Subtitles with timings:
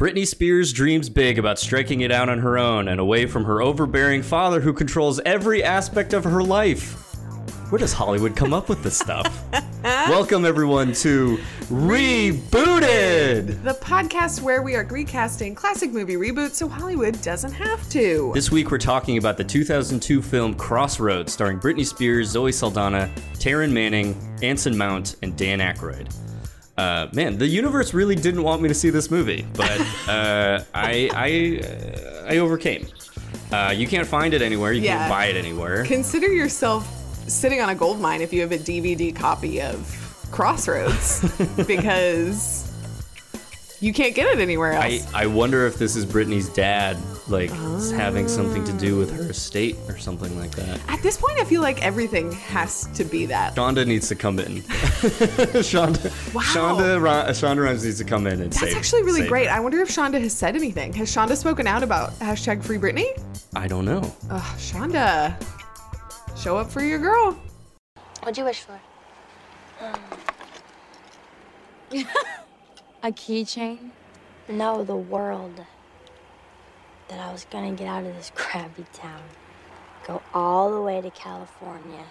[0.00, 3.60] Britney Spears dreams big about striking it out on her own and away from her
[3.60, 6.94] overbearing father who controls every aspect of her life.
[7.70, 9.44] Where does Hollywood come up with this stuff?
[9.84, 13.62] Welcome, everyone, to Rebooted!
[13.62, 18.32] The podcast where we are recasting classic movie reboots so Hollywood doesn't have to.
[18.32, 23.70] This week, we're talking about the 2002 film Crossroads, starring Britney Spears, Zoe Saldana, Taryn
[23.70, 26.10] Manning, Anson Mount, and Dan Aykroyd.
[26.80, 31.10] Uh, man, the universe really didn't want me to see this movie, but uh, I
[31.14, 32.86] I, uh, I overcame.
[33.52, 34.72] Uh, you can't find it anywhere.
[34.72, 34.96] You Yeah.
[34.96, 35.84] can't buy it anywhere.
[35.84, 36.86] Consider yourself
[37.28, 39.76] sitting on a gold mine if you have a DVD copy of
[40.30, 41.20] Crossroads
[41.66, 42.69] because
[43.80, 45.12] you can't get it anywhere else.
[45.14, 46.96] I, I wonder if this is Britney's dad,
[47.28, 50.80] like having something to do with her estate or something like that.
[50.88, 53.54] At this point, I feel like everything has to be that.
[53.56, 54.56] Shonda needs to come in.
[54.62, 56.42] Shonda, Wow.
[56.42, 58.76] Shonda, Ron, Shonda Rhimes needs to come in and That's save.
[58.76, 59.46] actually really great.
[59.48, 59.54] her.
[59.56, 60.92] I wonder if Shonda has said anything.
[60.94, 63.18] Has Shonda spoken out about hashtag free Britney?
[63.56, 64.00] I don't know.
[64.30, 65.34] Ugh, Shonda,
[66.36, 67.32] show up for your girl.
[68.20, 68.78] What'd you wish for?
[69.82, 69.94] Um.
[73.02, 73.92] A keychain?
[74.46, 75.64] No, the world.
[77.08, 79.22] That I was gonna get out of this crappy town.
[80.06, 82.04] Go all the way to California.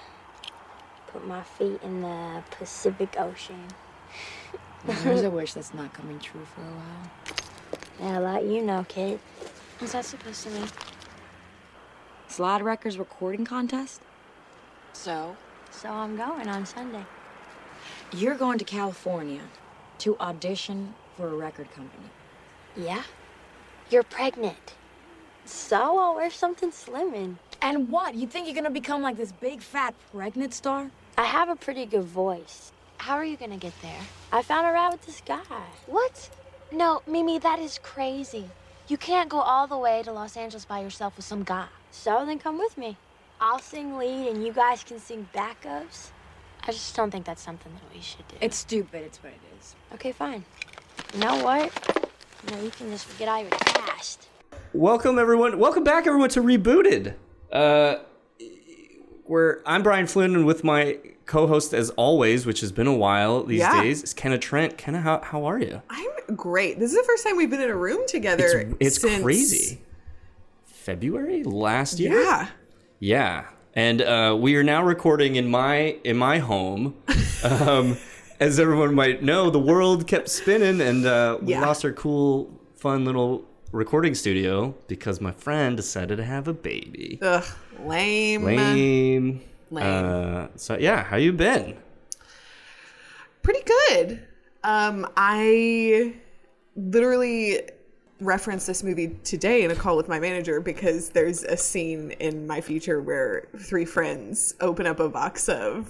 [1.07, 3.65] Put my feet in the Pacific Ocean.
[4.83, 7.11] There's a wish that's not coming true for a while.
[7.99, 9.19] Yeah, I'll let you know, kid.
[9.77, 10.69] What's that supposed to mean?
[12.29, 14.01] Slide Records recording contest?
[14.93, 15.35] So?
[15.69, 17.05] So I'm going on Sunday.
[18.13, 19.41] You're going to California
[19.99, 22.09] to audition for a record company.
[22.75, 23.03] Yeah?
[23.89, 24.75] You're pregnant.
[25.45, 27.37] So I'll wear something slimming.
[27.61, 28.15] And what?
[28.15, 30.91] You think you're gonna become like this big fat pregnant star?
[31.17, 32.71] I have a pretty good voice.
[32.97, 34.01] How are you gonna get there?
[34.31, 35.41] I found a ride with this guy.
[35.87, 36.29] What?
[36.71, 38.49] No, Mimi, that is crazy.
[38.87, 41.67] You can't go all the way to Los Angeles by yourself with some guy.
[41.91, 42.97] So then come with me.
[43.41, 46.11] I'll sing lead and you guys can sing backups.
[46.63, 48.35] I just don't think that's something that we should do.
[48.41, 49.48] It's stupid, it's what it is.
[49.93, 50.43] Okay, fine.
[51.13, 51.71] You know what?
[52.47, 54.27] You know, you can just forget all your past.
[54.73, 55.57] Welcome everyone.
[55.59, 57.15] Welcome back everyone to Rebooted.
[57.51, 57.97] Uh
[59.25, 63.43] where I'm Brian Flynn and with my co-host as always, which has been a while
[63.43, 63.81] these Yeah.
[63.83, 64.75] days, is Kenna Trent.
[64.77, 65.83] Kenna, how, how are you?
[65.91, 66.79] I'm great.
[66.79, 68.45] This is the first time we've been in a room together.
[68.79, 69.81] It's, it's since- crazy.
[70.65, 72.19] February last year?
[72.23, 72.47] Yeah.
[72.99, 73.45] Yeah.
[73.75, 76.95] And uh, we are now recording in my in my home.
[77.41, 77.95] Um,
[78.39, 81.61] as everyone might know, the world kept spinning, and uh, we Yeah.
[81.61, 87.19] lost our cool, fun little recording studio because my friend decided to have a baby.
[87.21, 87.43] Ugh,
[87.85, 88.43] lame.
[88.43, 89.41] Lame.
[89.71, 90.05] Lame.
[90.05, 91.77] Uh, so yeah, how you been?
[93.43, 94.21] Pretty good.
[94.63, 96.15] Um, I
[96.75, 97.61] literally
[98.21, 102.45] referenced this movie today in a call with my manager because there's a scene in
[102.47, 105.89] my future where three friends open up a box of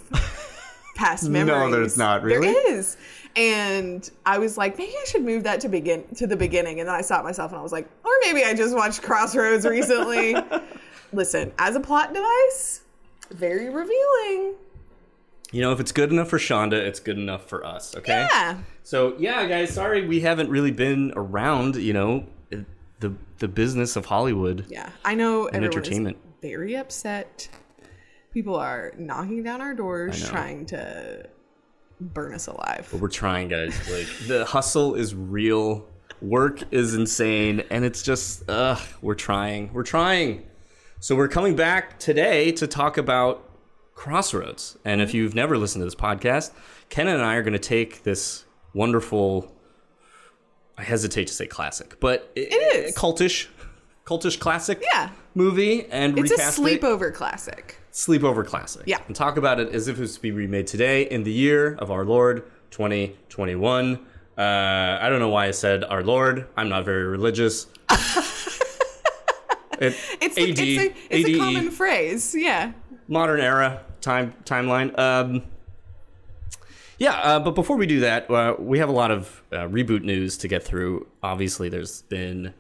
[1.00, 1.72] past No, memories.
[1.72, 2.48] there's not, really?
[2.52, 2.98] There is.
[3.36, 6.80] And I was like, maybe I should move that to begin to the beginning.
[6.80, 9.66] And then I stopped myself and I was like, or maybe I just watched Crossroads
[9.66, 10.36] recently.
[11.14, 12.82] Listen, as a plot device,
[13.32, 14.56] very revealing.
[15.52, 17.96] You know, if it's good enough for Shonda, it's good enough for us.
[17.96, 18.28] Okay.
[18.32, 18.58] Yeah.
[18.84, 21.76] So yeah, guys, sorry we haven't really been around.
[21.76, 22.26] You know,
[23.00, 24.66] the the business of Hollywood.
[24.70, 26.18] Yeah, I know everyone entertainment.
[26.18, 27.50] is very upset.
[28.34, 31.28] People are knocking down our doors trying to
[32.00, 32.88] burn us alive.
[32.92, 33.76] But we're trying, guys.
[33.92, 35.88] Like the hustle is real.
[36.22, 39.72] Work is insane, and it's just, ugh, we're trying.
[39.74, 40.46] We're trying.
[41.00, 43.50] So we're coming back today to talk about
[43.96, 44.78] Crossroads.
[44.84, 46.52] And if you've never listened to this podcast,
[46.90, 49.56] Ken and I are going to take this wonderful.
[50.78, 52.96] I hesitate to say classic, but it is.
[52.96, 53.48] cultish,
[54.06, 54.84] cultish classic.
[54.94, 55.10] Yeah.
[55.36, 57.79] Movie and It's a recast it sleepover classic.
[57.92, 58.84] Sleepover classic.
[58.86, 59.00] Yeah.
[59.08, 61.76] And talk about it as if it was to be remade today in the year
[61.76, 64.00] of our Lord 2021.
[64.38, 64.42] Uh,
[65.02, 66.48] I don't know why I said our Lord.
[66.56, 67.68] I'm not very religious.
[69.82, 72.36] It- It's a, it's a, it's a common phrase.
[72.38, 72.74] Yeah.
[73.08, 74.98] modern era time timeline.
[75.00, 75.44] Um,
[76.98, 80.04] yeah, uh, but before we do that, uh, we have a lot of uh, reboot
[80.04, 81.08] news to get through.
[81.24, 82.54] Obviously, there's been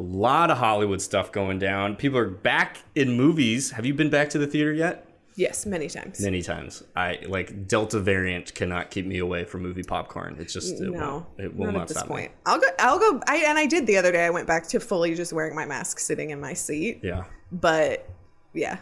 [0.00, 1.94] a lot of Hollywood stuff going down.
[1.94, 3.72] People are back in movies.
[3.72, 5.06] Have you been back to the theater yet?
[5.36, 6.20] Yes, many times.
[6.20, 6.82] many times.
[6.96, 10.36] I like Delta variant cannot keep me away from movie popcorn.
[10.40, 12.30] It's just it no, won't, it will not, not, at this point.
[12.30, 12.36] me.
[12.46, 12.66] I'll go.
[12.78, 13.20] I'll go.
[13.28, 14.24] I and I did the other day.
[14.24, 17.00] I went back to fully just wearing my mask, sitting in my seat.
[17.02, 18.08] Yeah, But
[18.54, 18.78] yeah,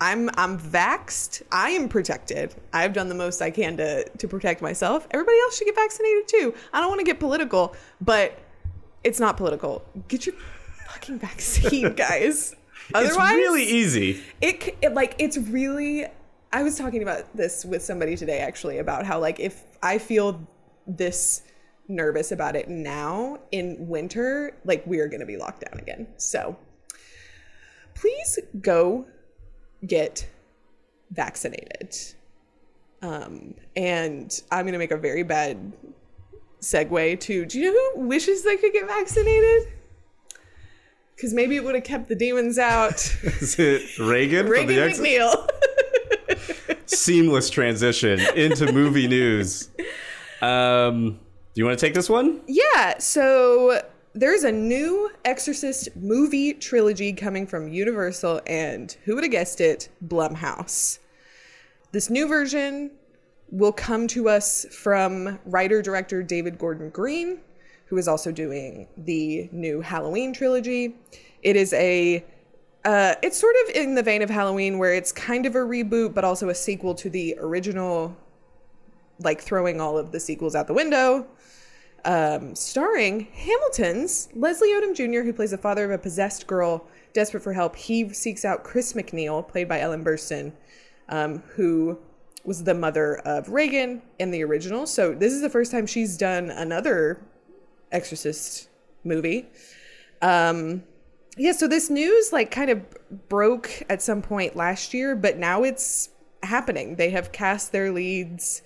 [0.00, 1.42] I'm I'm vaxxed.
[1.50, 2.54] I am protected.
[2.72, 5.06] I've done the most I can to to protect myself.
[5.12, 6.54] Everybody else should get vaccinated too.
[6.72, 8.38] I don't want to get political, but
[9.04, 9.84] it's not political.
[10.08, 10.34] Get your
[10.88, 12.54] fucking vaccine, guys.
[12.94, 14.22] it's really easy.
[14.40, 16.06] it, it like it's really
[16.52, 20.40] i was talking about this with somebody today actually about how like if i feel
[20.86, 21.42] this
[21.88, 26.06] nervous about it now in winter like we are going to be locked down again
[26.16, 26.56] so
[27.94, 29.06] please go
[29.86, 30.26] get
[31.10, 31.94] vaccinated
[33.02, 35.72] um and i'm going to make a very bad
[36.60, 39.68] segue to do you know who wishes they could get vaccinated
[41.14, 44.46] because maybe it would have kept the demons out Is it Regan?
[44.46, 45.48] from Regan MacNeil.
[46.86, 49.68] Seamless transition into movie news.
[50.40, 51.12] Um,
[51.54, 52.40] do you want to take this one?
[52.46, 53.82] yeah, so
[54.14, 59.88] there's a new Exorcist movie trilogy coming from Universal, and who would have guessed it?
[60.06, 60.98] Blumhouse.
[61.92, 62.90] This new version
[63.50, 67.40] will come to us from writer director David Gordon Green,
[67.86, 70.96] who is also doing the new Halloween trilogy.
[71.42, 72.24] It is a
[72.84, 76.14] uh, it's sort of in the vein of Halloween, where it's kind of a reboot,
[76.14, 78.16] but also a sequel to the original,
[79.18, 81.26] like throwing all of the sequels out the window.
[82.04, 87.42] Um, starring Hamilton's Leslie Odom Jr., who plays the father of a possessed girl desperate
[87.42, 87.74] for help.
[87.74, 90.52] He seeks out Chris MacNeil, played by Ellen Burstyn,
[91.08, 91.98] um, who
[92.48, 94.86] was the mother of Regan in the original.
[94.86, 97.20] So this is the first time she's done another
[97.92, 98.68] Exorcist
[99.04, 99.46] movie.
[100.22, 100.82] Um,
[101.36, 102.82] yeah, so this news like kind of
[103.28, 106.08] broke at some point last year, but now it's
[106.42, 106.96] happening.
[106.96, 108.62] They have cast their leads.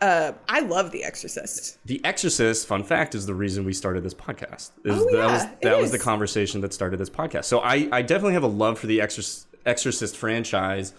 [0.00, 1.78] Uh, I love The Exorcist.
[1.86, 4.70] The Exorcist, fun fact, is the reason we started this podcast.
[4.84, 7.44] Is Oh, that yeah, was that was the conversation that started this podcast.
[7.44, 10.92] So I, I definitely have a love for the Exorcist, Exorcist franchise.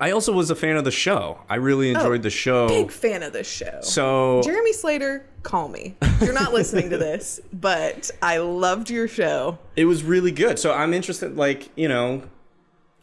[0.00, 1.40] I also was a fan of the show.
[1.48, 2.66] I really oh, enjoyed the show.
[2.66, 3.80] Oh, Big fan of the show.
[3.82, 5.96] So Jeremy Slater, call me.
[6.20, 9.58] You're not listening to this, but I loved your show.
[9.76, 10.58] it was really good.
[10.58, 12.22] So I'm interested, like you know,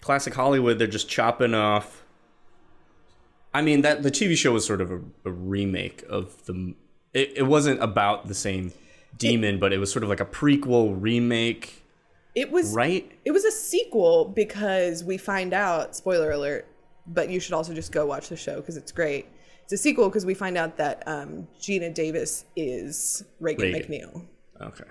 [0.01, 0.79] classic Hollywood.
[0.79, 2.03] They're just chopping off.
[3.53, 6.75] I mean that the TV show was sort of a, a remake of the.
[7.13, 8.73] It, it wasn't about the same
[9.17, 11.83] demon, but it was sort of like a prequel remake,
[12.35, 13.09] It was right?
[13.23, 16.67] It was a sequel because we find out, spoiler alert,
[17.07, 19.27] but you should also just go watch the show because it's great.
[19.63, 23.91] It's a sequel because we find out that um, Geena Davis is Regan, Regan.
[23.91, 24.25] MacNeil.
[24.61, 24.83] Okay.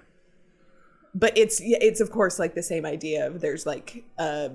[1.15, 4.51] But it's it's of course like the same idea of there's like a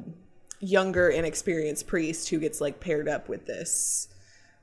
[0.59, 4.09] younger inexperienced priest who gets like paired up with this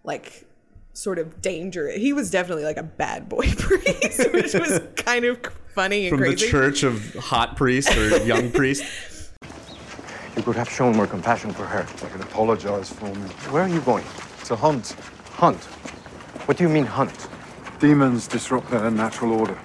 [0.05, 0.47] like
[0.93, 1.91] sort of danger.
[1.91, 5.39] He was definitely like a bad boy priest, which was kind of
[5.75, 6.45] funny and From crazy.
[6.47, 8.85] the Church of Hot Priest or Young Priest.
[10.37, 11.87] You could have shown more compassion for her.
[12.05, 13.29] I can apologize for me.
[13.51, 14.05] Where are you going?
[14.45, 14.93] To hunt.
[15.33, 15.63] Hunt.
[16.47, 17.29] What do you mean hunt?
[17.79, 19.59] Demons disrupt their natural order.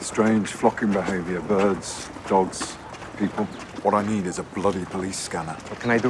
[0.00, 1.40] Strange flocking behavior.
[1.40, 2.76] Birds, dogs,
[3.18, 3.44] people.
[3.82, 5.52] What I need is a bloody police scanner.
[5.68, 6.08] What can I do?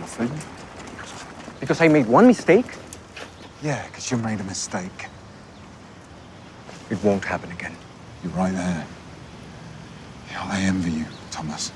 [0.00, 0.30] Nothing?
[1.60, 2.66] Because I made one mistake,
[3.62, 5.06] Yeah, because you made a mistake.
[6.90, 7.74] it won't happen again.
[8.22, 8.86] You're right there.
[10.30, 11.72] Yeah, I envy you, Thomas.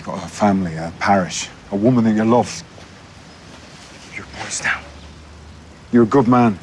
[0.00, 2.64] You got a family, a parish, a woman that you love.
[4.16, 4.82] Your voice down.
[5.92, 6.58] You're a good man,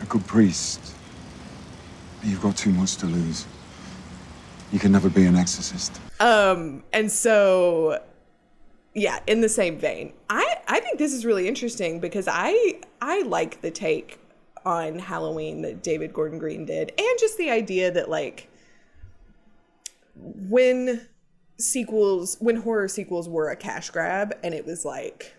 [0.00, 0.94] a good priest.
[2.20, 3.44] But you've got too much to lose.
[4.70, 6.00] You can never be an exorcist.
[6.20, 8.00] Um, and so
[8.94, 10.12] yeah, in the same vein.
[10.30, 14.20] I I think this is really interesting because I I like the take
[14.64, 18.48] on Halloween that David Gordon Green did and just the idea that like
[20.14, 21.08] when
[21.56, 25.34] sequels when horror sequels were a cash grab and it was like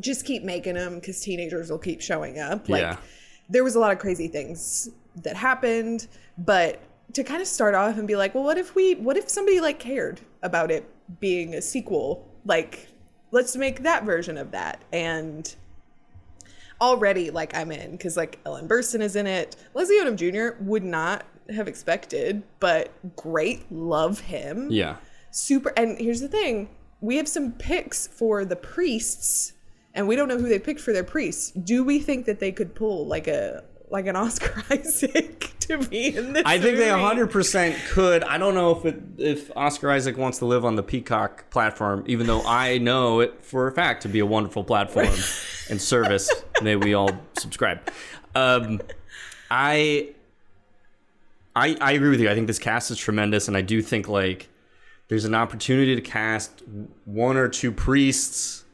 [0.00, 2.68] just keep making them cuz teenagers will keep showing up.
[2.68, 2.96] Like Yeah.
[3.48, 4.88] there was a lot of crazy things
[5.22, 6.06] that happened
[6.38, 6.80] but
[7.12, 9.60] to kind of start off and be like well what if we what if somebody
[9.60, 10.88] like cared about it
[11.20, 12.28] being a sequel?
[12.44, 12.88] Like
[13.30, 14.82] let's make that version of that.
[14.92, 15.54] And
[16.80, 19.54] already like i'm in because like ellen burstyn is in it.
[19.74, 21.24] Leslie odom jr would not
[21.54, 24.96] have expected but great love him Yeah.
[25.30, 26.68] super and here's the thing
[27.00, 29.52] we have some picks for the priests
[29.94, 32.52] and we don't know who they picked for their priests do we think that they
[32.52, 36.88] could pull like a like an oscar isaac to be in this I think they
[36.88, 38.22] 100% could.
[38.22, 42.04] I don't know if it, if Oscar Isaac wants to live on the Peacock platform,
[42.06, 45.06] even though I know it for a fact to be a wonderful platform
[45.70, 46.30] and service.
[46.60, 47.08] May we all
[47.38, 47.80] subscribe.
[48.34, 48.82] Um,
[49.50, 50.13] I,
[51.56, 52.28] I I agree with you.
[52.30, 54.48] I think this cast is tremendous, and I do think like
[55.08, 56.62] there's an opportunity to cast
[57.04, 58.64] one or two priests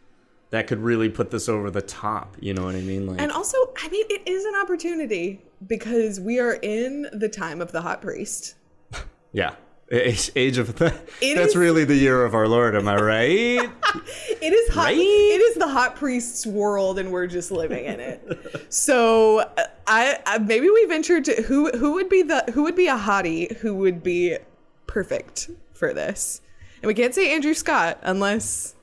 [0.51, 2.37] that could really put this over the top.
[2.41, 3.07] You know what I mean?
[3.07, 7.61] Like, and also I mean, it is an opportunity because we are in the time
[7.61, 8.55] of the hot priest.
[9.33, 9.55] Yeah.
[9.93, 10.87] Age, age of the,
[11.21, 13.71] It that's is- really the year of our Lord, am I right?
[14.43, 14.87] It is hot.
[14.87, 14.97] Right?
[14.99, 18.67] It is the hot priest's world, and we're just living in it.
[18.73, 22.77] so, uh, I, I maybe we ventured to who who would be the who would
[22.77, 24.39] be a hottie who would be
[24.87, 26.41] perfect for this,
[26.81, 28.77] and we can't say Andrew Scott unless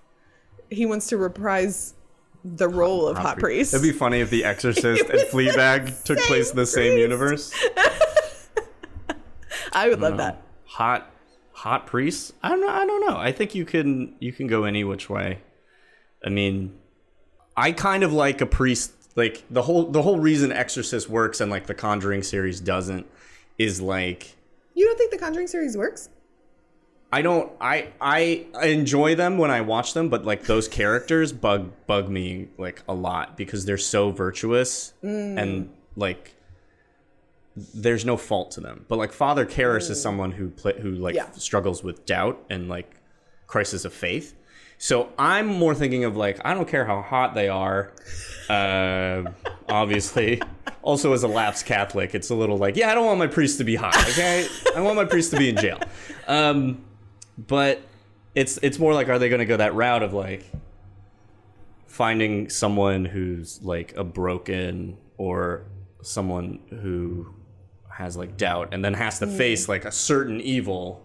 [0.69, 1.93] he wants to reprise
[2.43, 3.73] the role of hot, priest.
[3.73, 7.53] It'd be funny if The Exorcist and Fleabag took place in the same universe.
[9.71, 10.41] I would love that.
[10.65, 11.09] Hot,
[11.53, 12.33] hot priests.
[12.43, 12.69] I don't know.
[12.69, 13.15] I don't know.
[13.17, 15.39] I think you can you can go any which way.
[16.25, 16.77] I mean,
[17.55, 18.91] I kind of like a priest.
[19.17, 23.07] Like the whole the whole reason Exorcist works and like the Conjuring series doesn't
[23.57, 24.35] is like
[24.75, 26.09] You don't think the Conjuring series works?
[27.11, 31.71] I don't I I enjoy them when I watch them, but like those characters bug
[31.87, 35.41] bug me like a lot because they're so virtuous mm.
[35.41, 36.35] and like
[37.73, 38.85] there's no fault to them.
[38.87, 40.03] But like Father Karras is mm.
[40.03, 41.31] someone who play, who like Yeah.
[41.31, 42.97] struggles with doubt and like
[43.47, 44.35] crisis of faith.
[44.77, 47.91] So I'm more thinking of like I don't care how hot they are.
[48.49, 49.31] Uh,
[49.67, 50.41] obviously,
[50.81, 53.57] also as a lapsed Catholic, it's a little like yeah, I don't want my priest
[53.57, 53.97] to be hot.
[54.09, 55.79] Okay, I want my priest to be in jail.
[56.27, 56.83] Um,
[57.37, 57.81] but
[58.35, 60.45] it's it's more like are they going to go that route of like
[61.87, 65.65] finding someone who's like a broken or
[66.03, 67.33] someone who
[67.89, 71.03] has like doubt and then has to face like a certain evil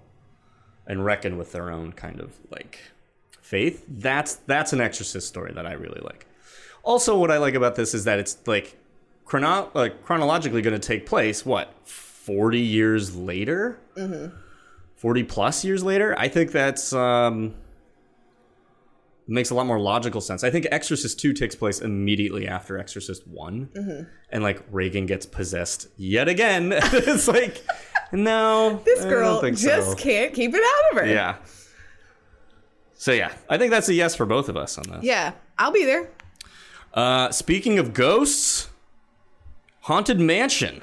[0.86, 2.78] and reckon with their own kind of like
[3.52, 6.26] faith that's that's an exorcist story that i really like.
[6.82, 8.76] Also what i like about this is that it's like
[9.24, 13.78] chrono- like chronologically going to take place what 40 years later?
[14.96, 16.14] 40 plus years later?
[16.18, 17.54] I think that's um
[19.26, 20.42] makes a lot more logical sense.
[20.44, 24.08] I think exorcist 2 takes place immediately after exorcist one.
[24.30, 26.72] And like regan gets possessed yet again.
[26.92, 27.62] It's like
[28.12, 29.94] no This girl just so.
[29.96, 31.12] can't keep it out of her.
[31.12, 31.36] yeah
[33.02, 35.02] so yeah i think that's a yes for both of us on that.
[35.02, 36.04] Yeah, I'll be there.
[36.94, 38.68] uh, speaking of ghosts,
[39.82, 40.82] Haunted Mansion.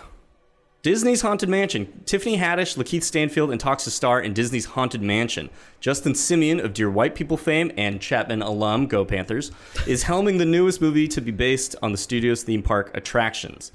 [0.82, 2.04] Disney's Haunted Mansion.
[2.06, 5.50] Tiffany Haddish, Lakeith Stanfield, and talks to star in Disney's Haunted Mansion.
[5.82, 9.52] Justin Simien of Dear White People fame and Chapman alum, Go Panthers,
[9.88, 13.72] is helming the newest movie to be based on the studio's theme park attractions.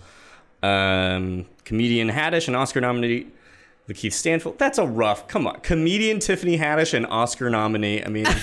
[0.62, 3.26] Um, comedian Haddish and Oscar nominee
[3.88, 4.58] Lakeith Stanfield.
[4.58, 5.28] That's a rough.
[5.28, 8.02] Come on, comedian Tiffany Haddish and Oscar nominee.
[8.04, 8.26] I mean.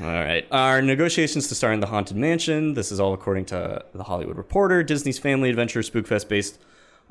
[0.00, 0.46] All right.
[0.50, 2.74] Our negotiations to star in the Haunted Mansion.
[2.74, 4.82] This is all according to the Hollywood Reporter.
[4.82, 6.58] Disney's Family Adventure Spookfest based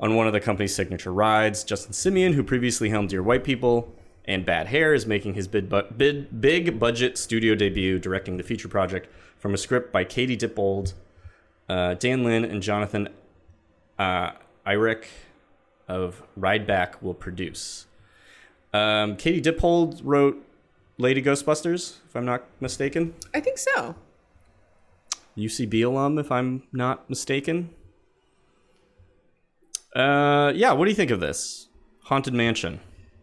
[0.00, 1.62] on one of the company's signature rides.
[1.62, 3.94] Justin Simien, who previously helmed Dear White People
[4.24, 8.42] and Bad Hair, is making his bid, bu- bid, big budget studio debut directing the
[8.42, 9.08] feature project
[9.38, 10.94] from a script by Katie Dippold,
[11.68, 13.08] uh, Dan Lin, and Jonathan
[13.98, 14.32] uh,
[14.66, 15.04] Eirich
[15.90, 17.86] of Rideback will produce.
[18.72, 20.42] Um, Katie Dippold wrote
[20.96, 23.14] Lady Ghostbusters, if I'm not mistaken.
[23.34, 23.96] I think so.
[25.36, 27.70] UCB alum, if I'm not mistaken.
[29.94, 30.72] Uh, yeah.
[30.72, 31.68] What do you think of this
[32.04, 32.80] haunted mansion?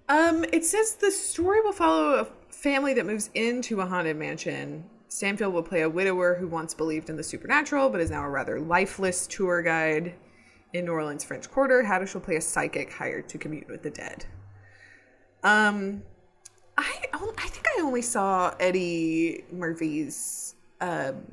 [0.10, 4.84] Um, it says the story will follow a family that moves into a haunted mansion.
[5.08, 8.30] Stanfield will play a widower who once believed in the supernatural but is now a
[8.30, 10.14] rather lifeless tour guide
[10.74, 11.84] in New Orleans French Quarter.
[11.84, 14.26] Haddish will play a psychic hired to commune with the dead.
[15.44, 16.04] Um,
[16.78, 21.24] I I think I only saw Eddie Murphy's um,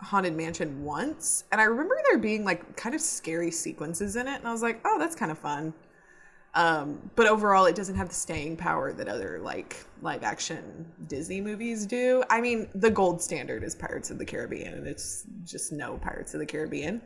[0.00, 4.36] haunted mansion once, and I remember there being like kind of scary sequences in it,
[4.36, 5.74] and I was like, oh, that's kind of fun.
[6.54, 11.40] Um, but overall, it doesn't have the staying power that other like live action Disney
[11.40, 12.22] movies do.
[12.30, 16.34] I mean, the gold standard is Pirates of the Caribbean, and it's just no Pirates
[16.34, 17.00] of the Caribbean.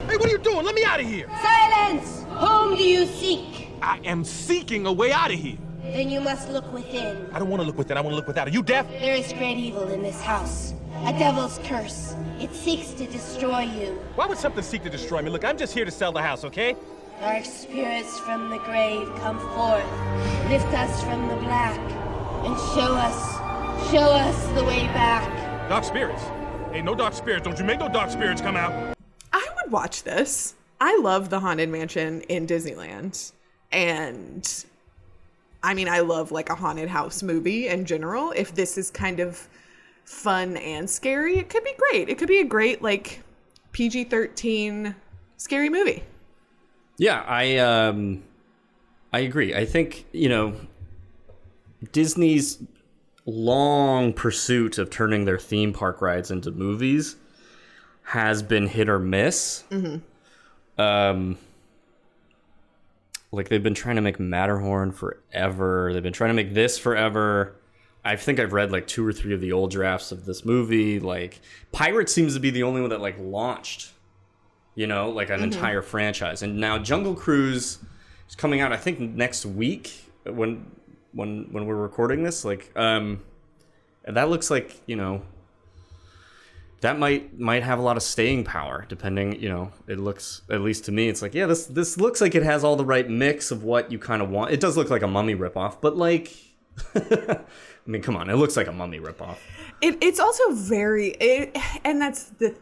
[0.00, 0.64] Hey, what are you doing?
[0.64, 1.28] Let me out of here.
[1.42, 2.24] Silence!
[2.38, 3.68] Whom do you seek?
[3.82, 5.58] I am seeking a way out of here.
[5.82, 7.28] Then you must look within.
[7.32, 7.96] I don't want to look within.
[7.96, 8.48] I want to look without.
[8.48, 8.88] Are you deaf?
[8.88, 10.72] There is great evil in this house.
[11.04, 12.14] A devil's curse.
[12.38, 13.98] It seeks to destroy you.
[14.14, 15.30] Why would something seek to destroy me?
[15.30, 16.76] Look, I'm just here to sell the house, okay?
[17.20, 19.84] Dark spirits from the grave come forth.
[20.48, 22.09] Lift us from the black.
[22.42, 25.68] And show us, show us the way back.
[25.68, 26.22] Dark spirits.
[26.72, 27.44] Hey, no dark spirits.
[27.44, 28.96] Don't you make no dark spirits come out.
[29.32, 30.54] I would watch this.
[30.80, 33.32] I love the Haunted Mansion in Disneyland.
[33.72, 34.64] And
[35.62, 38.32] I mean, I love like a haunted house movie in general.
[38.34, 39.48] If this is kind of
[40.04, 42.08] fun and scary, it could be great.
[42.08, 43.22] It could be a great, like,
[43.72, 44.94] PG 13
[45.36, 46.02] scary movie.
[46.96, 48.22] Yeah, I um,
[49.12, 49.54] I agree.
[49.54, 50.54] I think you know
[51.92, 52.62] Disney's
[53.26, 57.16] long pursuit of turning their theme park rides into movies
[58.02, 59.64] has been hit or miss.
[60.78, 61.38] Um,
[63.32, 65.92] like they've been trying to make Matterhorn forever.
[65.92, 67.54] They've been trying to make this forever.
[68.04, 70.98] I think I've read like two or three of the old drafts of this movie.
[70.98, 73.92] Like Pirates seems to be the only one that like launched,
[74.74, 76.42] you know, like an entire franchise.
[76.42, 77.78] And now Jungle Cruise
[78.28, 78.72] is coming out.
[78.72, 79.92] I think next week
[80.24, 80.66] when
[81.12, 82.44] when when we're recording this.
[82.44, 83.22] Like, um,
[84.04, 85.22] that looks like you know
[86.80, 90.62] that might might have a lot of staying power depending you know it looks at
[90.62, 93.10] least to me it's like yeah this this looks like it has all the right
[93.10, 95.94] mix of what you kind of want it does look like a mummy ripoff but
[95.94, 96.34] like
[96.94, 97.38] i
[97.84, 99.36] mean come on it looks like a mummy ripoff
[99.80, 102.54] It, it's also very, it, and that's the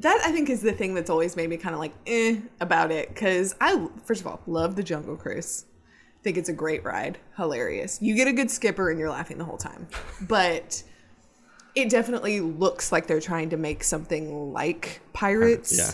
[0.00, 2.90] that I think is the thing that's always made me kind of like eh about
[2.90, 5.64] it because I first of all love the Jungle Cruise.
[6.26, 8.02] Think it's a great ride, hilarious.
[8.02, 9.86] You get a good skipper and you're laughing the whole time,
[10.22, 10.82] but
[11.76, 15.92] it definitely looks like they're trying to make something like Pirates, Yeah.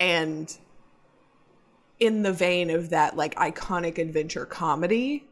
[0.00, 0.56] and
[2.00, 5.26] in the vein of that like iconic adventure comedy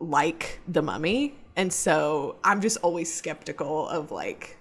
[0.00, 4.56] like the mummy and so i'm just always skeptical of like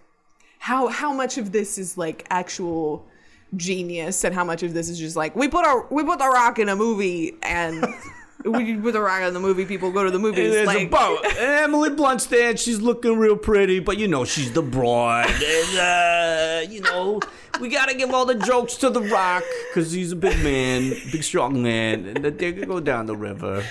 [0.60, 3.08] how how much of this is like actual
[3.56, 6.28] genius and how much of this is just like we put our we put the
[6.28, 7.86] rock in a movie and
[8.46, 10.86] we put the rock in the movie people go to the movies There's like a
[10.88, 11.20] boat.
[11.38, 12.56] Emily Blunt's there.
[12.58, 15.30] She's looking real pretty, but you know she's the broad.
[15.30, 17.20] And, uh, you know,
[17.60, 21.24] we gotta give all the jokes to The Rock because he's a big man, big
[21.24, 23.64] strong man, and that they could go down the river.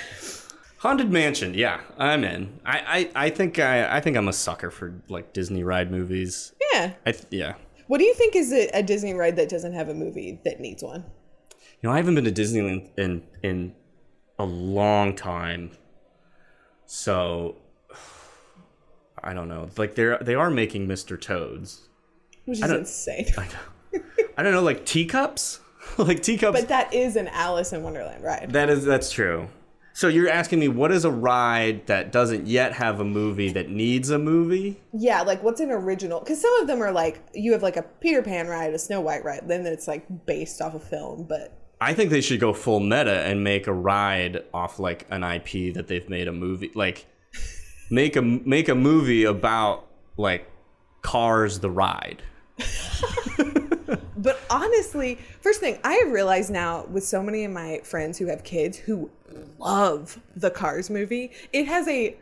[0.78, 2.58] Haunted Mansion, yeah, I'm in.
[2.64, 6.54] I, I, I think I, I think I'm a sucker for like Disney ride movies.
[6.72, 7.54] yeah I, th- yeah.
[7.88, 10.58] what do you think is a, a disney ride that doesn't have a movie that
[10.60, 11.04] needs one
[11.82, 13.74] You know, I haven't been to Disneyland in in
[14.40, 15.70] a long time.
[16.86, 17.56] So
[19.22, 19.68] I don't know.
[19.76, 21.20] Like they're they are making Mr.
[21.20, 21.88] Toads.
[22.46, 23.26] which is I don't- insane
[24.36, 25.60] I don't know, like teacups?
[25.98, 26.58] like teacups.
[26.60, 29.48] but that is an alice in wonderland ride that is that's true.
[29.92, 33.68] So you're asking me what is a ride that doesn't yet have a movie that
[33.68, 34.80] needs a movie?
[34.94, 36.20] Yeah, like what's an original?
[36.20, 39.00] Because some of them are like you have like a Peter Pan ride, a Snow
[39.00, 41.24] White ride, then it's like based off a film.
[41.24, 45.24] But I think they should go full meta and make a ride off like an
[45.24, 47.06] IP that they've made a movie like
[47.90, 50.46] make a make a movie about like
[51.02, 52.22] Cars the ride.
[54.18, 58.26] but honestly, first thing I have realized now with so many of my friends who
[58.26, 59.10] have kids who
[59.58, 62.16] love the Cars movie, it has a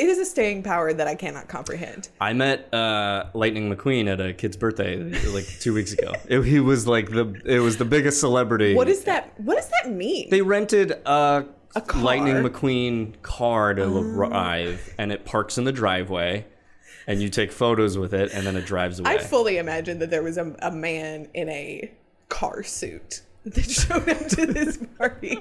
[0.00, 2.08] it is a staying power that I cannot comprehend.
[2.20, 4.96] I met uh, Lightning McQueen at a kid's birthday
[5.28, 6.14] like two weeks ago.
[6.28, 8.74] It, he was like the it was the biggest celebrity.
[8.74, 9.38] What is that?
[9.40, 10.30] What does that mean?
[10.30, 12.02] They rented a, A car?
[12.02, 16.46] Lightning McQueen car to arrive, and it parks in the driveway,
[17.06, 19.10] and you take photos with it, and then it drives away.
[19.10, 21.92] I fully imagine that there was a, a man in a
[22.28, 25.38] car suit that showed up to this party.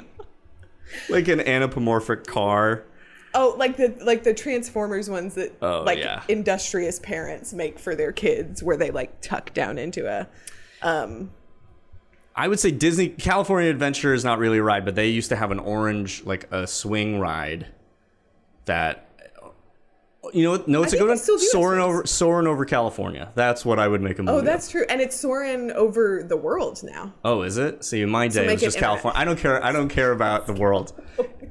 [1.09, 2.83] like an anthropomorphic car.
[3.33, 6.23] Oh, like the like the Transformers ones that Oh, like yeah.
[6.27, 10.27] industrious parents make for their kids, where they like tuck down into a.
[10.81, 11.31] Um,
[12.35, 15.35] I would say Disney California Adventure is not really a ride, but they used to
[15.35, 17.67] have an orange like a swing ride
[18.65, 19.09] that
[20.33, 20.67] you know what?
[20.67, 21.39] No, it's a think good one.
[21.39, 23.31] Soaring over Soaring over California.
[23.35, 24.35] That's what I would make a movie.
[24.35, 24.45] oh, of.
[24.45, 27.13] that's true, and it's soaring over the world now.
[27.23, 27.83] Oh, is it?
[27.83, 29.01] See, in my day, it was just internet.
[29.01, 29.19] California.
[29.19, 29.63] I don't care.
[29.63, 30.93] I don't care about the world.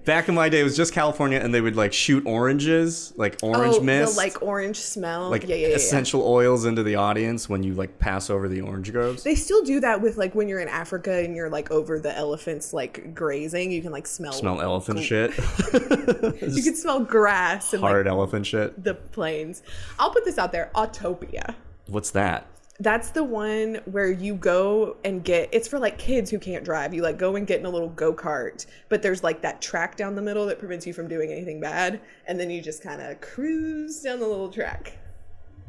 [0.08, 3.36] Back in my day, it was just California, and they would like shoot oranges, like
[3.42, 5.28] orange oh, mist, the like orange smell.
[5.28, 5.74] like yeah, yeah, yeah, yeah.
[5.74, 9.22] essential oils into the audience when you like pass over the orange groves.
[9.22, 12.16] They still do that with like when you're in Africa and you're like over the
[12.16, 13.70] elephants like grazing.
[13.70, 15.36] You can like smell Smell elephant shit,
[15.72, 18.82] You can smell grass and hard like elephant shit.
[18.82, 19.62] the plains.
[19.98, 20.70] I'll put this out there.
[20.74, 21.54] Autopia.
[21.86, 22.46] What's that?
[22.80, 26.94] That's the one where you go and get it's for like kids who can't drive.
[26.94, 30.14] You like go and get in a little go-kart, but there's like that track down
[30.14, 33.20] the middle that prevents you from doing anything bad, and then you just kind of
[33.20, 34.96] cruise down the little track.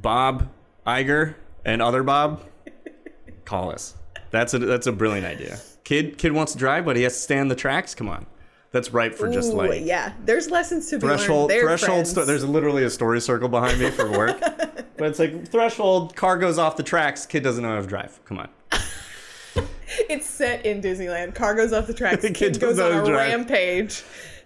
[0.02, 0.50] Bob
[0.86, 1.34] Iger
[1.65, 2.43] and other Bob,
[3.45, 3.95] call us.
[4.32, 5.58] That's a that's a brilliant idea.
[5.84, 7.95] Kid kid wants to drive, but he has to stay on the tracks.
[7.95, 8.28] Come on,
[8.72, 11.50] that's right for just Ooh, like yeah, there's lessons to be threshold learned.
[11.50, 12.06] there, threshold.
[12.06, 14.39] Sto- there's literally a story circle behind me for work,
[15.00, 16.16] but it's like threshold.
[16.16, 17.26] Car goes off the tracks.
[17.26, 18.20] Kid doesn't know how to drive.
[18.26, 18.50] Come on.
[20.08, 21.34] It's set in Disneyland.
[21.34, 22.18] Car goes off the tracks.
[22.22, 23.30] The Kid kid goes doesn't on a drive.
[23.32, 24.04] rampage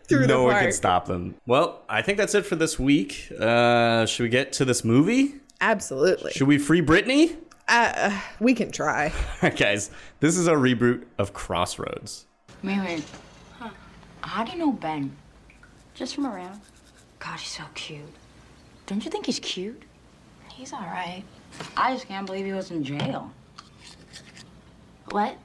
[0.08, 1.36] through no the one can stop them.
[1.46, 3.30] Well, I think that's it for this week.
[3.38, 5.36] Uh, should we get to this movie?
[5.60, 6.32] Absolutely.
[6.32, 7.36] Should we free Britney?
[7.68, 9.08] Uh, we can try.
[9.42, 9.92] All right, guys.
[10.22, 12.26] This is our reboot of Crossroads.
[12.62, 13.04] Mary,
[14.22, 15.16] how do you know Ben?
[15.94, 16.62] Just from around.
[17.20, 18.02] God, he's so cute.
[18.88, 19.84] Don't you think he's cute?
[20.56, 21.24] He's all right.
[21.76, 23.32] I just can't believe he was in jail.
[25.12, 25.36] What?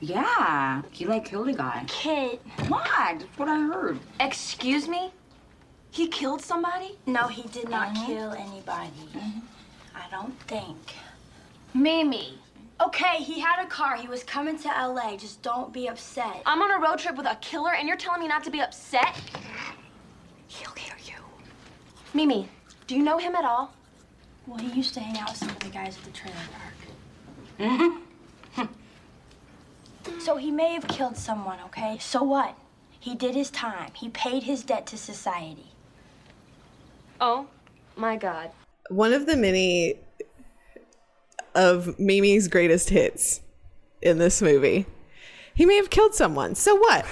[0.00, 1.84] Yeah, he like killed a guy.
[1.88, 2.40] Kit.
[2.68, 2.84] What?
[2.94, 3.98] That's what I heard.
[4.20, 5.10] Excuse me?
[5.90, 6.98] He killed somebody?
[7.06, 8.06] No, he did not Mhm.
[8.06, 8.90] kill anybody.
[9.14, 9.38] Mm-hmm.
[9.94, 10.94] I don't think.
[11.72, 12.38] Mimi.
[12.80, 13.96] Okay, he had a car.
[13.96, 15.16] He was coming to LA.
[15.16, 16.42] Just don't be upset.
[16.44, 18.60] I'm on a road trip with a killer and you're telling me not to be
[18.60, 19.16] upset?
[20.48, 21.14] He'll hear you.
[22.12, 22.48] Mimi,
[22.86, 23.72] do you know him at all?
[24.46, 26.74] Well, he used to hang out with some of the guys at the trailer park.
[27.58, 28.04] Mm-hmm.
[30.20, 31.98] So he may have killed someone, okay?
[31.98, 32.56] So what?
[33.00, 33.90] He did his time.
[33.94, 35.66] He paid his debt to society.
[37.20, 37.46] Oh,
[37.96, 38.50] my God.
[38.90, 39.96] One of the many
[41.54, 43.40] of Mimi's greatest hits
[44.02, 44.86] in this movie.
[45.54, 46.54] He may have killed someone.
[46.54, 47.06] So what?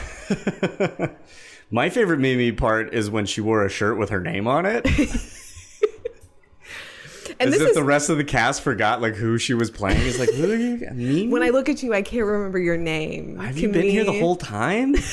[1.70, 4.86] My favorite Mimi part is when she wore a shirt with her name on it.
[7.40, 9.70] And As this if is the rest of the cast forgot like who she was
[9.70, 10.00] playing.
[10.06, 10.76] It's like, who are you?
[10.92, 11.28] Mimi?
[11.28, 13.38] when I look at you, I can't remember your name.
[13.38, 14.96] Have you Can been here the whole time?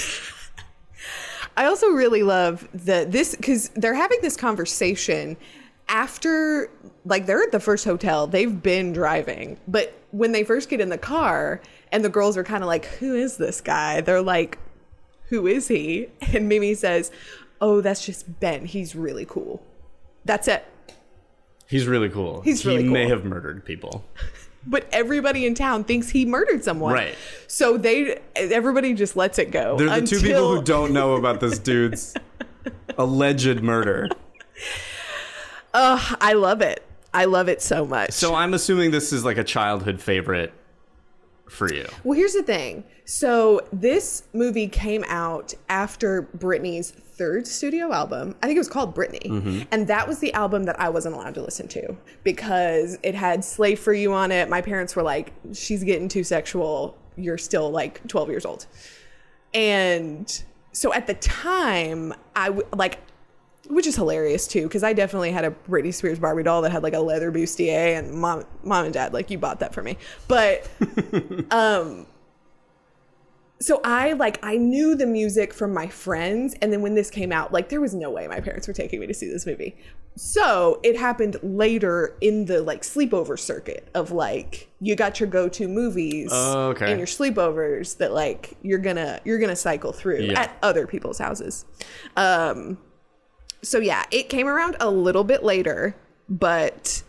[1.57, 5.35] I also really love that this because they're having this conversation
[5.89, 6.69] after,
[7.03, 8.27] like, they're at the first hotel.
[8.27, 12.43] They've been driving, but when they first get in the car and the girls are
[12.43, 14.57] kind of like, "Who is this guy?" They're like,
[15.29, 17.11] "Who is he?" And Mimi says,
[17.59, 18.65] "Oh, that's just Ben.
[18.65, 19.61] He's really cool."
[20.25, 20.65] That's it.
[21.69, 22.41] He's really cool.
[22.41, 24.05] He's really he really may have murdered people.
[24.65, 26.91] But everybody in town thinks he murdered someone.
[26.93, 27.15] Right.
[27.47, 29.77] So they, everybody just lets it go.
[29.77, 32.13] They're the two people who don't know about this dude's
[32.97, 34.09] alleged murder.
[35.73, 36.85] Ugh, I love it.
[37.13, 38.11] I love it so much.
[38.11, 40.51] So I'm assuming this is like a childhood favorite
[41.47, 41.87] for you.
[42.03, 42.83] Well, here's the thing.
[43.05, 48.33] So this movie came out after Britney's third studio album.
[48.41, 49.27] I think it was called Britney.
[49.29, 49.67] Mhm.
[49.71, 53.43] And that was the album that I wasn't allowed to listen to because it had
[53.45, 54.49] Slave for You on it.
[54.49, 56.97] My parents were like, she's getting too sexual.
[57.17, 58.65] You're still like 12 years old.
[59.53, 62.99] And so at the time, I w- like,
[63.69, 66.83] which is hilarious too, because I definitely had a Britney Spears Barbie doll that had
[66.83, 69.97] like a leather bustier, and mom, mom and dad, like, you bought that for me.
[70.27, 70.67] But,
[71.51, 72.05] um,
[73.61, 77.31] so I like I knew the music from my friends, and then when this came
[77.31, 79.75] out, like there was no way my parents were taking me to see this movie.
[80.15, 85.67] So it happened later in the like sleepover circuit of like you got your go-to
[85.67, 86.89] movies Oh, okay.
[86.89, 90.41] and your sleepovers that like you're gonna you're gonna cycle through Yeah.
[90.41, 91.65] at other people's houses.
[92.17, 92.77] Um,
[93.61, 95.95] so yeah, it came around a little bit later,
[96.29, 97.03] but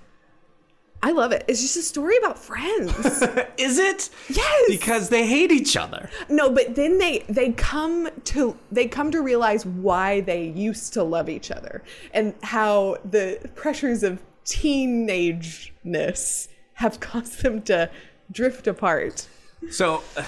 [1.02, 1.44] I love it.
[1.48, 2.94] It's just a story about friends.
[3.56, 4.10] Is it?
[4.28, 4.64] Yes.
[4.68, 6.10] Because they hate each other.
[6.28, 11.02] No, but then they they come to they come to realize why they used to
[11.02, 11.82] love each other
[12.12, 17.90] and how the pressures of teenageness have caused them to
[18.30, 19.26] drift apart.
[19.70, 20.02] So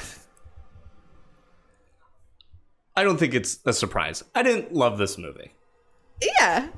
[2.96, 4.24] I don't think it's a surprise.
[4.34, 5.52] I didn't love this movie.
[6.22, 6.68] Yeah.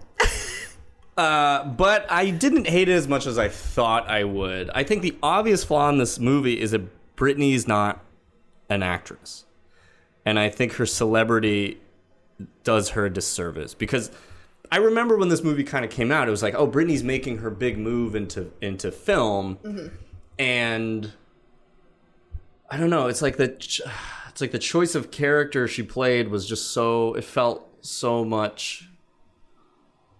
[1.16, 4.70] Uh, but I didn't hate it as much as I thought I would.
[4.70, 6.82] I think the obvious flaw in this movie is that
[7.16, 8.04] Britney's not
[8.68, 9.44] an actress.
[10.26, 11.80] And I think her celebrity
[12.64, 14.10] does her a disservice because
[14.72, 17.38] I remember when this movie kind of came out, it was like, oh, Britney's making
[17.38, 19.58] her big move into into film,
[20.38, 21.12] and
[22.70, 23.06] I don't know.
[23.06, 27.24] It's like the it's like the choice of character she played was just so it
[27.24, 28.88] felt so much.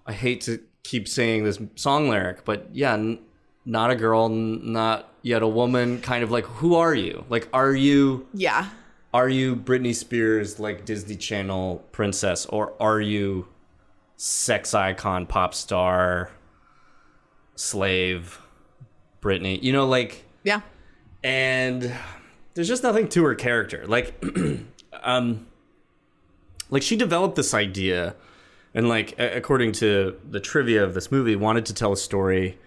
[0.07, 3.19] I hate to keep saying this song lyric, but yeah, n-
[3.65, 6.01] not a girl, n- not yet a woman.
[6.01, 7.25] Kind of like, who are you?
[7.29, 8.29] Like, are you?
[8.33, 8.69] Yeah.
[9.13, 13.47] Are you Britney Spears, like Disney Channel princess, or are you
[14.17, 16.31] sex icon, pop star,
[17.57, 18.41] slave,
[19.23, 19.63] Britney?
[19.63, 20.61] You know, like Yeah.
[21.23, 21.93] and
[22.55, 23.85] there's just nothing to her character.
[23.87, 24.15] Like,
[25.03, 25.47] um,
[26.71, 28.15] like she developed this idea,
[28.75, 32.59] and like according to the trivia of this movie, wanted to tell a story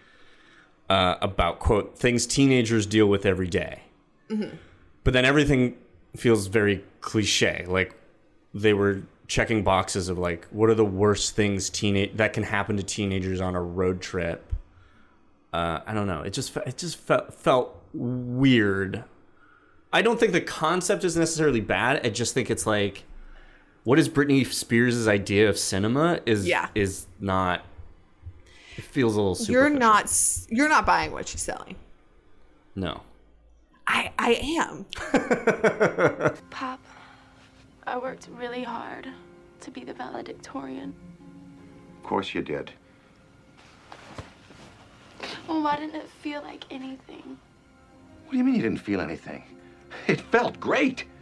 [0.90, 3.82] uh, about quote things teenagers deal with every day.
[5.04, 5.78] But then everything
[6.16, 7.66] feels very cliche.
[7.68, 7.94] Like
[8.54, 12.78] they were checking boxes of like what are the worst things teenage that can happen
[12.78, 14.54] to teenagers on a road trip.
[15.54, 16.22] Uh, I don't know.
[16.22, 19.04] It just it just felt felt weird.
[19.92, 22.06] I don't think the concept is necessarily bad.
[22.06, 23.04] I just think it's like
[23.88, 26.68] what is Britney Spears' idea of cinema is Yeah.
[26.76, 27.64] is not.
[28.76, 30.14] It feels a little You're not
[30.50, 31.78] you're not buying what she's selling.
[32.76, 33.00] No.
[33.88, 34.86] I I am.
[36.50, 36.82] Pop,
[37.86, 39.08] I worked really hard
[39.62, 40.94] to be the valedictorian.
[41.96, 42.74] Of course you did.
[45.48, 47.38] Well, why didn't it feel like anything?
[48.26, 49.44] What do you mean you didn't feel anything?
[50.08, 51.06] It felt great.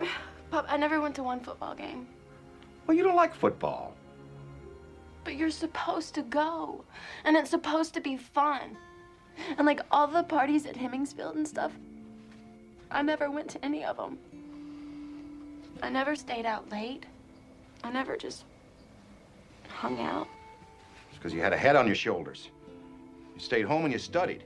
[0.52, 2.06] Pop, I never went to one football game.
[2.86, 3.94] Well, you don't like football.
[5.24, 6.84] But you're supposed to go.
[7.24, 8.76] And it's supposed to be fun.
[9.56, 11.72] And like all the parties at Hemingsfield and stuff,
[12.90, 14.18] I never went to any of them.
[15.82, 17.06] I never stayed out late.
[17.82, 18.44] I never just
[19.68, 20.28] hung out.
[21.08, 22.50] It's because you had a head on your shoulders.
[23.34, 24.44] You stayed home and you studied.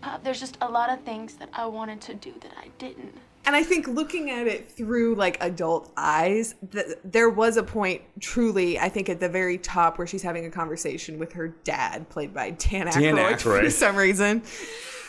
[0.00, 3.14] Pop, there's just a lot of things that I wanted to do that I didn't.
[3.48, 8.02] And I think looking at it through like adult eyes, th- there was a point
[8.20, 12.10] truly, I think at the very top where she's having a conversation with her dad,
[12.10, 14.42] played by Dan Aykroyd, Dan for some reason.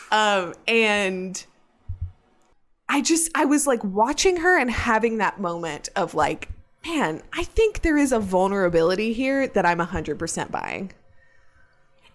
[0.10, 1.46] Um, and
[2.88, 6.48] I just, I was like watching her and having that moment of like,
[6.88, 10.94] man, I think there is a vulnerability here that I'm 100% buying.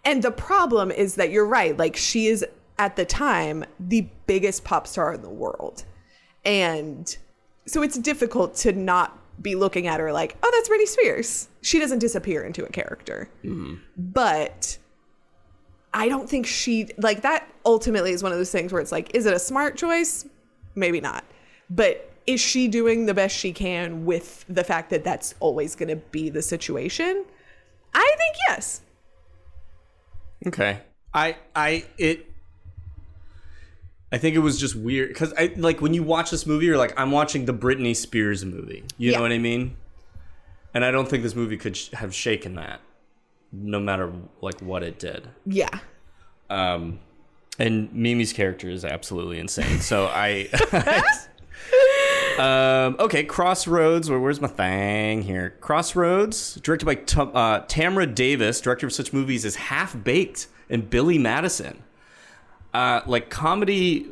[0.06, 1.76] And the problem is that you're right.
[1.76, 2.46] Like, she is
[2.78, 5.84] at the time the biggest pop star in the world.
[6.44, 7.16] And
[7.66, 11.48] so it's difficult to not be looking at her like, oh, that's Britney Spears.
[11.62, 13.28] She doesn't disappear into a character.
[13.96, 14.78] But
[15.92, 19.14] I don't think she, like, that ultimately is one of those things where it's like,
[19.14, 20.26] is it a smart choice?
[20.74, 21.24] Maybe not.
[21.70, 25.88] But is she doing the best she can with the fact that that's always going
[25.88, 27.24] to be the situation?
[27.94, 28.80] I think yes.
[30.46, 30.80] Okay.
[31.12, 32.26] I I it
[34.14, 36.78] I think it was just weird because I like when you watch this movie, you're
[36.78, 38.84] like, I'm watching the Britney Spears movie.
[38.96, 39.16] You Yeah.
[39.16, 39.76] know what I mean?
[40.72, 42.80] And I don't think this movie could sh- have shaken that,
[43.52, 45.28] no matter like what it did.
[45.46, 45.68] Yeah.
[46.50, 47.00] Um,
[47.58, 49.80] and Mimi's character is absolutely insane.
[49.80, 50.48] So I.
[52.38, 54.10] um, okay, Crossroads.
[54.10, 55.54] Where, where's my thing here?
[55.60, 60.90] Crossroads, directed by T- uh, Tamra Davis, director of such movies as Half Baked and
[60.90, 61.83] Billy Madison.
[62.74, 64.08] Uh, like comedy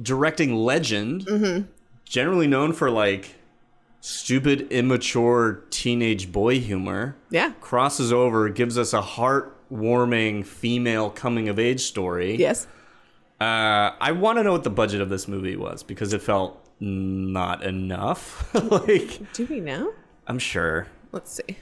[0.00, 1.68] directing legend,
[2.04, 3.34] generally known for like
[4.00, 7.16] stupid, immature teenage boy humor.
[7.30, 7.52] Yeah.
[7.60, 12.36] Crosses over, gives us a heartwarming female coming of age story.
[12.36, 12.66] Yes.
[13.40, 16.66] Uh, I want to know what the budget of this movie was because it felt
[16.80, 18.52] not enough.
[18.70, 19.92] like, Do we know?
[20.26, 20.88] I'm sure.
[21.12, 21.56] Let's see.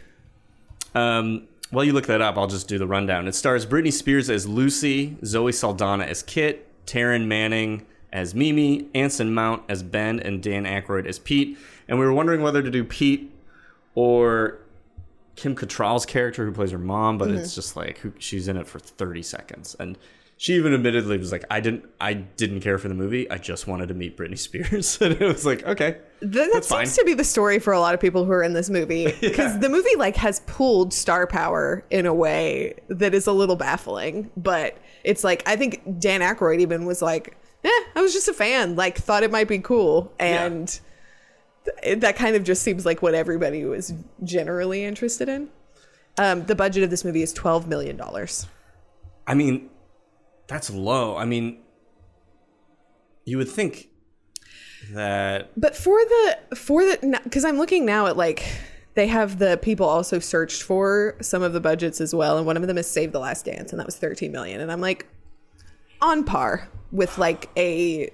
[0.95, 3.27] Um, while you look that up, I'll just do the rundown.
[3.27, 9.35] It stars Britney Spears as Lucy, Zoe Saldana as Kit, Taryn Manning as Mimi, Anson
[9.35, 11.59] Mount as Ben, and Dan Aykroyd as Pete.
[11.89, 13.33] And we were wondering whether to do Pete
[13.95, 14.59] or
[15.35, 17.39] Kim Cattrall's character who plays her mom, but mm-hmm.
[17.39, 19.77] it's just like who, she's in it for 30 seconds.
[19.79, 19.99] And
[20.39, 23.31] she even admittedly was like, "I didn't, I didn't care for the movie.
[23.31, 26.69] I just wanted to meet Britney Spears." and it was like, okay, Th- that seems
[26.69, 26.87] fine.
[26.89, 29.59] to be the story for a lot of people who are in this movie because
[29.61, 34.31] the movie like has pulled star power in a way that is a little baffling.
[34.37, 38.35] But it's like I think Dan Aykroyd even was like, "Eh, I was just a
[38.35, 38.77] fan.
[38.77, 40.79] Like, thought it might be cool," and
[41.83, 45.49] th- that kind of just seems like what everybody was generally interested in.
[46.19, 48.47] Um, the budget of this movie is twelve million dollars.
[49.27, 49.71] I mean,
[50.47, 51.17] that's low.
[51.17, 51.59] I mean,
[53.25, 53.89] you would think
[54.93, 58.45] that But for the for the because I'm looking now at like
[58.95, 62.57] they have the people also searched for some of the budgets as well, and one
[62.57, 65.07] of them is Save the Last Dance, and that was 13 million, and I'm like
[66.01, 68.11] on par with like a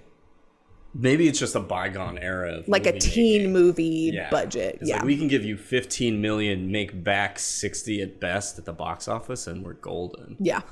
[0.94, 3.52] maybe it's just a bygone era of like a teen making.
[3.52, 4.30] movie Yeah.
[4.30, 4.78] budget.
[4.80, 8.64] It's yeah, like we can give you 15 million, make back 60 at best at
[8.64, 10.36] the box office, and we're golden.
[10.40, 10.62] yeah.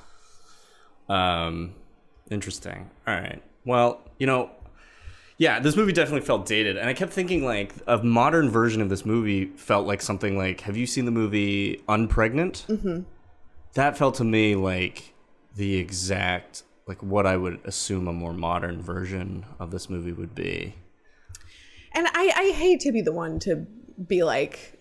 [1.11, 1.75] Um,
[2.31, 2.89] interesting.
[3.07, 3.43] All right.
[3.65, 4.51] Well, you know,
[5.37, 8.89] yeah, this movie definitely felt dated, and I kept thinking like a modern version of
[8.89, 12.67] this movie felt like something like, have you seen the movie Unpregnant?
[12.67, 13.01] Mm-hmm.
[13.75, 15.15] That felt to me like
[15.57, 20.35] the exact like what I would assume a more modern version of this movie would
[20.35, 20.75] be.
[21.93, 23.67] And I, I hate to be the one to
[24.07, 24.79] be like,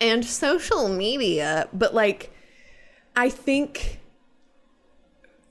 [0.00, 2.34] and social media, but like,
[3.14, 4.00] I think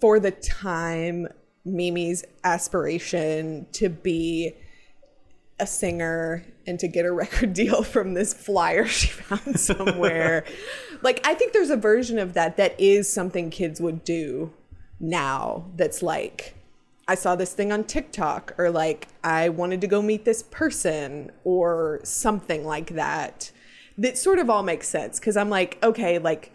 [0.01, 1.27] for the time,
[1.63, 4.53] Mimi's aspiration to be
[5.59, 10.43] a singer and to get a record deal from this flyer she found somewhere.
[11.03, 14.51] like, I think there's a version of that that is something kids would do
[14.99, 16.55] now that's like,
[17.07, 21.31] I saw this thing on TikTok, or like, I wanted to go meet this person,
[21.43, 23.51] or something like that.
[23.97, 26.53] That sort of all makes sense because I'm like, okay, like,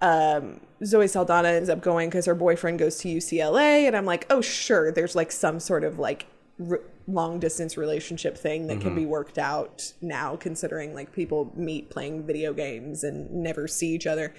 [0.00, 4.26] um, Zoe Saldana ends up going because her boyfriend goes to UCLA, and I'm like,
[4.30, 6.26] oh, sure, there's like some sort of like
[6.68, 11.90] r- long distance relationship thing that can be worked out now, considering like people meet
[11.90, 14.34] playing video games and never see each other.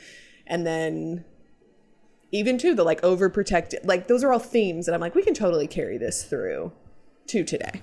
[0.48, 1.26] And then
[2.32, 5.34] even too the like overprotected like those are all themes that I'm like we can
[5.34, 6.72] totally carry this through
[7.28, 7.82] to today.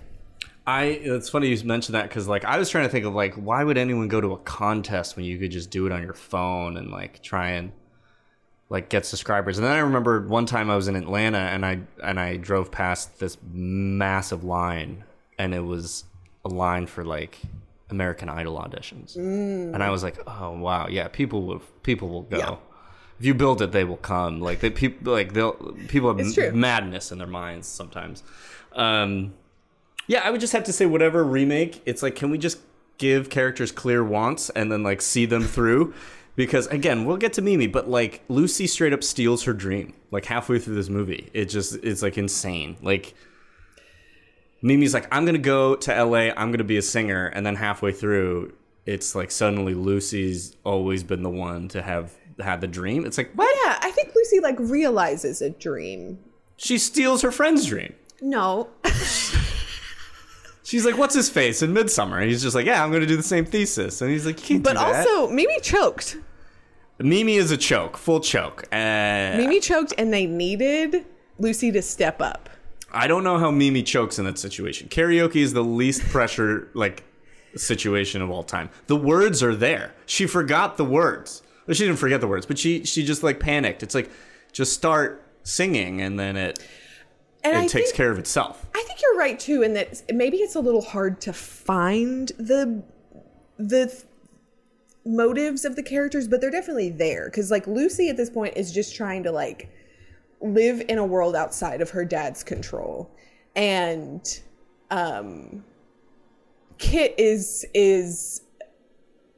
[0.67, 3.35] I it's funny you mentioned that because like I was trying to think of like
[3.35, 6.15] why would anyone go to a contest when you could just do it on your
[6.15, 7.73] phone and like try and
[8.69, 9.59] like get subscribers.
[9.59, 12.71] And then I remember one time I was in Atlanta and I and I drove
[12.71, 15.05] past this massive line
[15.39, 16.05] and it was
[16.45, 17.39] a line for like
[17.91, 19.17] American Idol auditions.
[19.17, 19.75] Mm.
[19.75, 22.59] And I was like, "Oh wow, yeah, people will people will go.
[23.19, 24.41] If you build it, they will come.
[24.41, 25.53] Like they people like they'll
[25.87, 28.25] people have madness in their minds sometimes."
[28.73, 29.35] Um
[30.07, 32.59] yeah, I would just have to say whatever remake, it's like can we just
[32.99, 35.95] give characters clear wants and then like see them through?
[36.35, 40.25] Because again, we'll get to Mimi, but like Lucy straight up steals her dream like
[40.27, 41.31] halfway through this movie.
[41.33, 42.77] It just it's like insane.
[42.83, 43.14] Like
[44.62, 47.92] Mimi's like, I'm gonna go to LA, I'm gonna be a singer, and then halfway
[47.92, 53.05] through, it's like suddenly Lucy's always been the one to have had the dream.
[53.05, 53.55] It's like, what?
[53.64, 56.19] Yeah, I think Lucy like realizes a dream.
[56.57, 57.95] She steals her friend's dream.
[58.21, 58.69] No.
[60.67, 62.19] She's like, what's his face in Midsummer?
[62.19, 64.03] And he's just like, yeah, I'm gonna do the same thesis.
[64.03, 65.07] And he's like, you can't But do that.
[65.07, 66.17] also Mimi choked.
[66.99, 68.65] Mimi is a choke, full choke.
[68.73, 71.07] Uh, Mimi choked and they needed
[71.39, 72.51] Lucy to step up.
[72.93, 74.89] I don't know how Mimi chokes in that situation.
[74.89, 77.05] Karaoke is the least pressure like
[77.55, 78.69] situation of all time.
[78.89, 79.95] The words are there.
[80.05, 81.43] She forgot the words.
[81.69, 83.85] Well, she didn't forget the words, but she she just like panicked.
[83.85, 84.11] It's like
[84.53, 86.59] just start singing and then it
[87.55, 88.67] And it takes think- care of itself.
[88.75, 92.83] I think you're right too, in that maybe it's a little hard to find the
[93.59, 94.05] the th-
[95.05, 97.27] motives of the characters, but they're definitely there.
[97.27, 99.71] Because like Lucy at this point is just trying to like
[100.41, 103.11] live in a world outside of her dad's control,
[103.55, 104.41] and
[104.91, 105.65] um,
[106.79, 108.43] Kit is is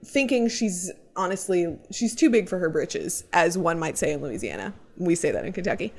[0.05, 4.75] thinking she's honestly she's too big for her britches, as one might say in Louisiana.
[4.97, 5.93] We say that in Kentucky,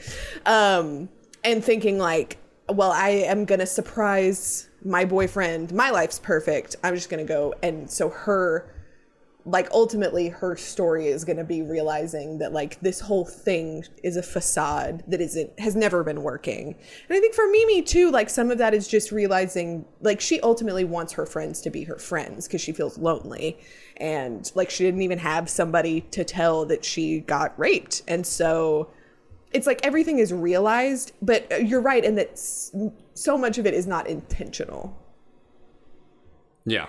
[0.45, 1.07] um,
[1.43, 5.73] and thinking like, well, I am gonna surprise my boyfriend.
[5.73, 6.75] My life's perfect.
[6.83, 8.73] I'm just gonna go, and so her
[9.45, 14.17] like ultimately her story is going to be realizing that like this whole thing is
[14.17, 16.75] a facade that isn't has never been working
[17.07, 20.39] and i think for mimi too like some of that is just realizing like she
[20.41, 23.57] ultimately wants her friends to be her friends because she feels lonely
[23.97, 28.89] and like she didn't even have somebody to tell that she got raped and so
[29.51, 33.73] it's like everything is realized but uh, you're right in that so much of it
[33.73, 34.95] is not intentional
[36.65, 36.87] Yeah.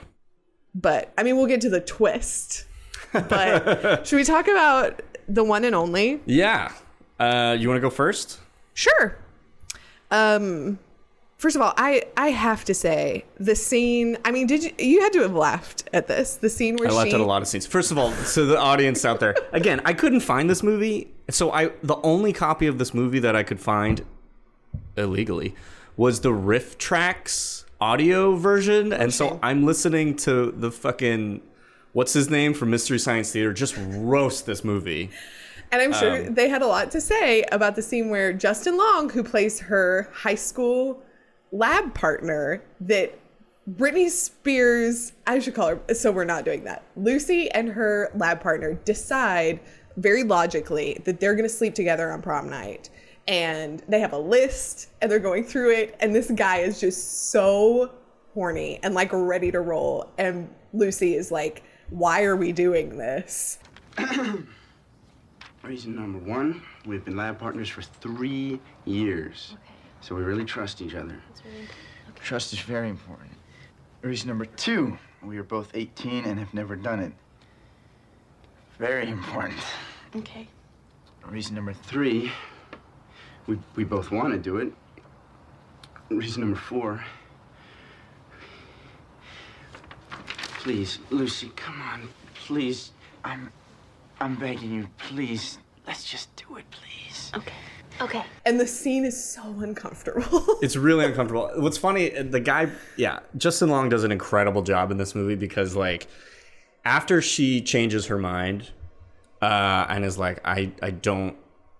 [0.74, 2.66] but I mean, we'll get to the twist.
[3.12, 6.20] But should we talk about the one and only?
[6.26, 6.72] Yeah.
[7.18, 8.38] Uh, you want to go first?
[8.74, 9.16] Sure.
[10.10, 10.78] Um,
[11.38, 14.16] first of all, I I have to say the scene.
[14.24, 16.36] I mean, did you you had to have laughed at this?
[16.36, 17.66] The scene where I left she out a lot of scenes.
[17.66, 21.08] First of all, so the audience out there, again, I couldn't find this movie.
[21.30, 24.04] So I the only copy of this movie that I could find
[24.96, 25.54] illegally
[25.96, 31.42] was the RiffTrax audio version, and so I'm listening to the fucking
[31.92, 35.10] what's his name from Mystery Science Theater just roast this movie.
[35.72, 38.76] And I'm sure Um, they had a lot to say about the scene where Justin
[38.76, 41.02] Long, who plays her high school
[41.52, 43.16] lab partner, that
[43.70, 46.82] Britney Spears, I should call her, so we're not doing that.
[46.96, 49.60] Lucy and her lab partner decide
[50.00, 52.90] very logically that they're going to sleep together on prom night.
[53.28, 55.96] And they have a list and they're going through it.
[56.00, 57.92] And this guy is just so
[58.34, 60.10] horny and like ready to roll.
[60.18, 63.58] And Lucy is like, why are we doing this?
[65.62, 69.56] Reason number one, we've been lab partners for three years.
[70.00, 71.20] So we really trust each other.
[72.16, 73.30] Trust is very important.
[74.00, 77.12] Reason number two, we are both 18 and have never done it.
[78.78, 79.60] Very important.
[80.16, 80.48] Okay.
[81.26, 82.32] Reason number three,
[83.46, 84.72] we, we both want to do it.
[86.08, 87.04] Reason number four,
[90.58, 92.90] please, Lucy, come on, please.
[93.24, 93.52] I'm,
[94.20, 95.58] I'm begging you, please.
[95.86, 97.30] Let's just do it, please.
[97.36, 97.54] Okay.
[98.00, 98.24] Okay.
[98.46, 100.46] And the scene is so uncomfortable.
[100.62, 101.50] It's really uncomfortable.
[101.56, 105.36] What's funny, uh, the guy, yeah, Justin Long does an incredible job in this movie
[105.36, 106.08] because, like,
[106.84, 108.70] after she changes her mind
[109.42, 111.36] uh, and is like, I, I don't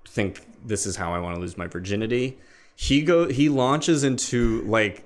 [0.09, 2.39] think this is how I want to lose my virginity,
[2.77, 5.05] he go he launches into like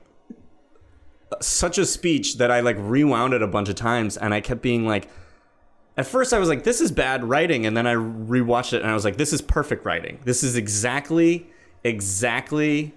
[1.40, 4.62] such a speech that I like rewound it a bunch of times, and I kept
[4.62, 5.08] being like.
[5.96, 7.66] At first, I was like, this is bad writing.
[7.66, 10.18] And then I rewatched it and I was like, this is perfect writing.
[10.24, 11.46] This is exactly,
[11.84, 12.92] exactly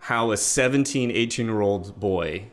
[0.00, 2.48] how a 17, 18 year old boy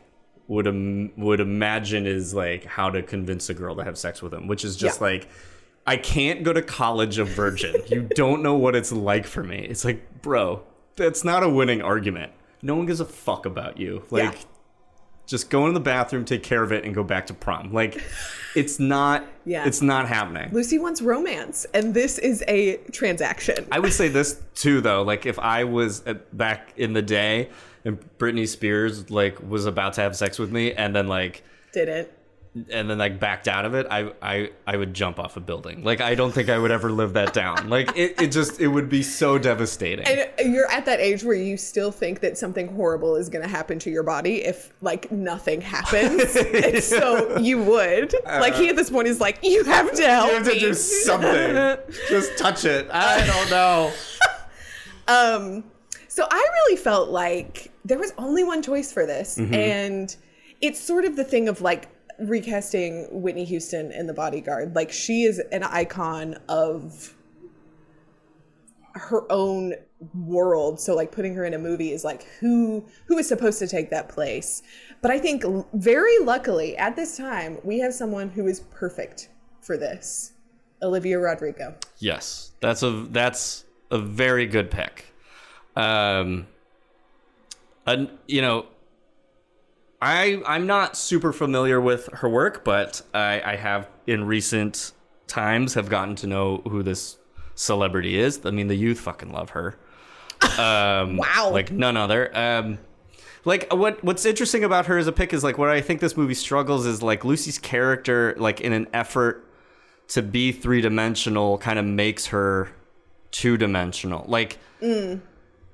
[0.46, 4.32] would Im- would imagine is like how to convince a girl to have sex with
[4.32, 5.06] him, which is just Yeah.
[5.08, 5.28] like
[5.86, 7.76] I can't go to college a virgin.
[7.88, 9.58] You don't know what it's like for me.
[9.58, 10.62] It's like, bro,
[10.96, 12.32] that's not a winning argument.
[12.62, 14.04] No one gives a fuck about you.
[14.10, 14.38] Like, Yeah.
[15.26, 17.72] just go in the bathroom, take care of it, and go back to prom.
[17.72, 18.00] Like,
[18.56, 19.26] it's not.
[19.44, 19.66] Yeah.
[19.66, 20.50] It's not happening.
[20.52, 23.66] Lucy wants romance, and this is a transaction.
[23.70, 25.02] I would say this too, though.
[25.02, 27.50] Like, if I was at, back in the day
[27.84, 31.42] and Britney Spears like was about to have sex with me, and then like
[31.74, 32.08] Didn't.
[32.70, 35.82] And then like backed out of it, I I I would jump off a building.
[35.82, 37.68] Like, I don't think I would ever live that down.
[37.68, 40.06] Like, it, it just it would be so devastating.
[40.06, 43.48] And you're at that age where you still think that something horrible is going to
[43.50, 46.36] happen to your body if like nothing happens.
[46.54, 48.14] and so you would.
[48.24, 50.58] like he at this point is like, you have to help you have to me.
[50.60, 51.76] do something.
[52.08, 52.88] Just touch it.
[52.92, 53.92] I don't know.
[55.06, 55.64] Um,
[56.08, 59.54] so I really felt like there was only one choice for this, Mhm.
[59.54, 60.16] and
[60.60, 61.88] it's sort of the thing of like
[62.18, 64.74] recasting Whitney Houston in The Bodyguard.
[64.74, 67.14] Like she is an icon of
[68.94, 69.74] her own
[70.14, 70.80] world.
[70.80, 73.90] So like putting her in a movie is like who who is supposed to take
[73.90, 74.62] that place.
[75.02, 75.44] But I think
[75.74, 79.28] very luckily at this time we have someone who is perfect
[79.60, 80.32] for this.
[80.82, 81.74] Olivia Rodrigo.
[81.98, 85.12] Yes, that's a that's a very good pick.
[85.76, 86.46] Um,
[87.86, 88.66] and you know,
[90.04, 94.92] I I'm not super familiar with her work, but I, I have in recent
[95.26, 97.16] times have gotten to know who this
[97.54, 98.40] celebrity is.
[98.44, 99.78] I mean, the youth fucking love her.
[100.58, 102.30] Um, wow, like none other.
[102.36, 102.78] Um,
[103.44, 106.16] like what what's interesting about her as a pick is like what I think this
[106.16, 109.46] movie struggles is like Lucy's character, like in an effort
[110.08, 112.70] to be three dimensional, kind of makes her
[113.30, 114.24] two dimensional.
[114.28, 115.20] Like Mm.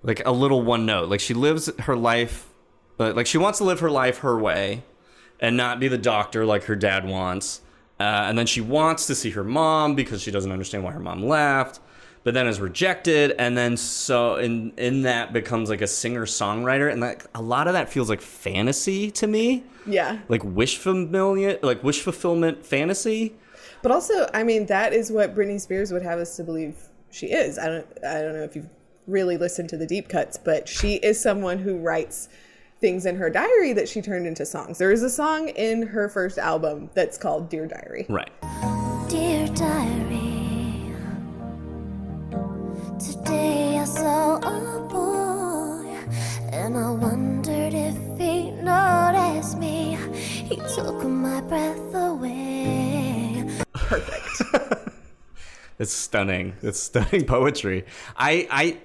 [0.05, 1.09] like a little one note.
[1.09, 2.47] Like she lives her life,
[3.01, 4.83] but like she wants to live her life her way,
[5.41, 7.63] and not be the doctor like her dad wants.
[7.99, 11.01] Uh, and then she wants to see her mom because she doesn't understand why her
[11.01, 11.81] mom left,
[12.25, 13.33] but then is rejected.
[13.39, 17.69] And then so in in that becomes like a singer songwriter, and like a lot
[17.69, 20.19] of that feels like fantasy to me, Yeah.
[20.29, 23.35] like wish fulfillment, like wish fulfillment fantasy.
[23.81, 26.77] But also, I mean, that is what Britney Spears would have us to believe
[27.11, 27.59] she is.
[27.59, 28.69] I don't, I don't know if you've
[29.07, 32.29] really listened to the deep cuts, but she is someone who writes
[32.81, 34.79] things in her diary that she turned into songs.
[34.79, 38.31] There is a song in her first album that's called "Dear Diary." Right.
[39.09, 40.95] Dear diary,
[42.99, 45.95] today I saw a boy
[46.53, 49.99] and I wondered if he noticed me.
[50.15, 53.45] He took my breath away.
[53.75, 54.89] Perfect.
[55.79, 56.55] it's stunning.
[56.63, 57.85] It's stunning poetry.
[58.17, 58.79] I I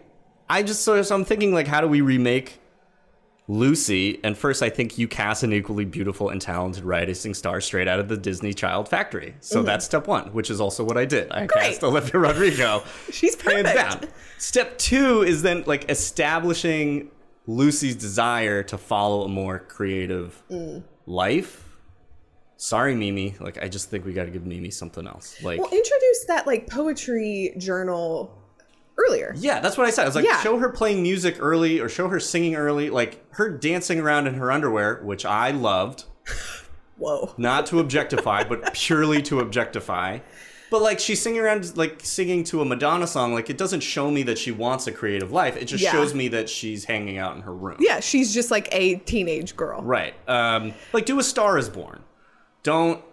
[0.50, 2.60] I just so, so I'm thinking like how do we remake
[3.48, 4.20] Lucy?
[4.24, 8.00] And first I think you cast an equally beautiful and talented rising star straight out
[8.00, 9.36] of the Disney Child Factory.
[9.40, 9.66] So Mhm.
[9.66, 11.32] that's step 1, which is also what I did.
[11.32, 11.64] I Great.
[11.66, 12.84] cast Olivia Rodrigo.
[13.12, 13.76] She's Hands perfect.
[14.02, 14.10] down.
[14.40, 17.12] Step 2 is then like establishing
[17.48, 20.84] Lucy's desire to follow a more creative Mm.
[21.06, 21.62] life.
[22.58, 23.36] Sorry, Mimi.
[23.40, 25.36] Like I just think we got to give Mimi something else.
[25.44, 28.32] Like Well, introduce that like poetry journal
[28.98, 29.34] earlier.
[29.38, 30.04] Yeah, that's what I said.
[30.04, 30.42] I was like, Yeah.
[30.42, 32.90] show her playing music early or show her singing early.
[32.90, 36.06] Like her dancing around in her underwear, which I loved.
[36.98, 37.34] Whoa.
[37.38, 40.20] Not to objectify, but purely to objectify.
[40.72, 43.34] But like she's singing around, like singing to a Madonna song.
[43.34, 45.56] Like it doesn't show me that she wants a creative life.
[45.58, 45.92] It just Yeah.
[45.92, 47.78] shows me that she's hanging out in her room.
[47.80, 49.82] Yeah, she's just like a teenage girl.
[49.82, 50.14] Right.
[50.28, 52.02] Um, like do a Star is Born.
[52.64, 53.04] Don't.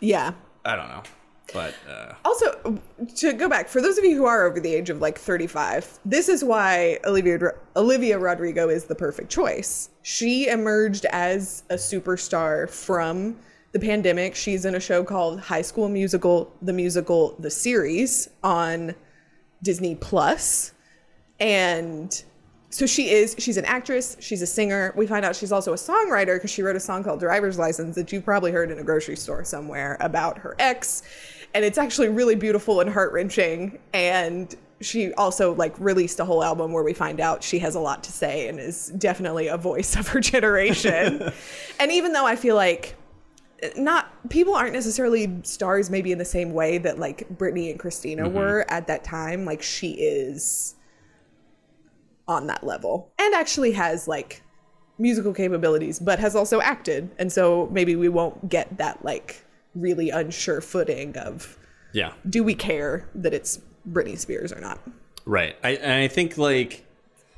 [0.00, 0.32] Yeah.
[0.64, 1.02] I don't know.
[1.52, 2.80] But uh, Also,
[3.16, 5.98] to go back, for those of you who are over the age of like 35,
[6.04, 9.90] this is why Olivia Olivia Rodrigo is the perfect choice.
[10.02, 13.36] She emerged as a superstar from
[13.72, 14.34] the pandemic.
[14.34, 18.94] She's in a show called High School Musical, the musical, the series on
[19.62, 20.72] Disney Plus.
[21.38, 22.22] And
[22.70, 25.76] so she is she's an actress she's a singer we find out she's also a
[25.76, 28.84] songwriter because she wrote a song called driver's license that you've probably heard in a
[28.84, 31.02] grocery store somewhere about her ex
[31.54, 36.72] and it's actually really beautiful and heart-wrenching and she also like released a whole album
[36.72, 39.96] where we find out she has a lot to say and is definitely a voice
[40.00, 41.32] of her generation
[41.80, 42.94] and even though i feel like
[43.76, 48.22] not people aren't necessarily stars maybe in the same way that like Britney and Christina
[48.26, 48.32] Mhm.
[48.32, 50.76] were at that time like she is
[52.26, 54.40] on that level and actually has like
[54.98, 59.44] musical capabilities but has also acted and so maybe we won't get that like
[59.74, 61.58] really unsure footing of
[61.92, 62.12] yeah.
[62.28, 63.60] do we care that it's
[63.90, 64.80] Britney Spears or not
[65.26, 65.54] Right.
[65.62, 66.84] I and I think like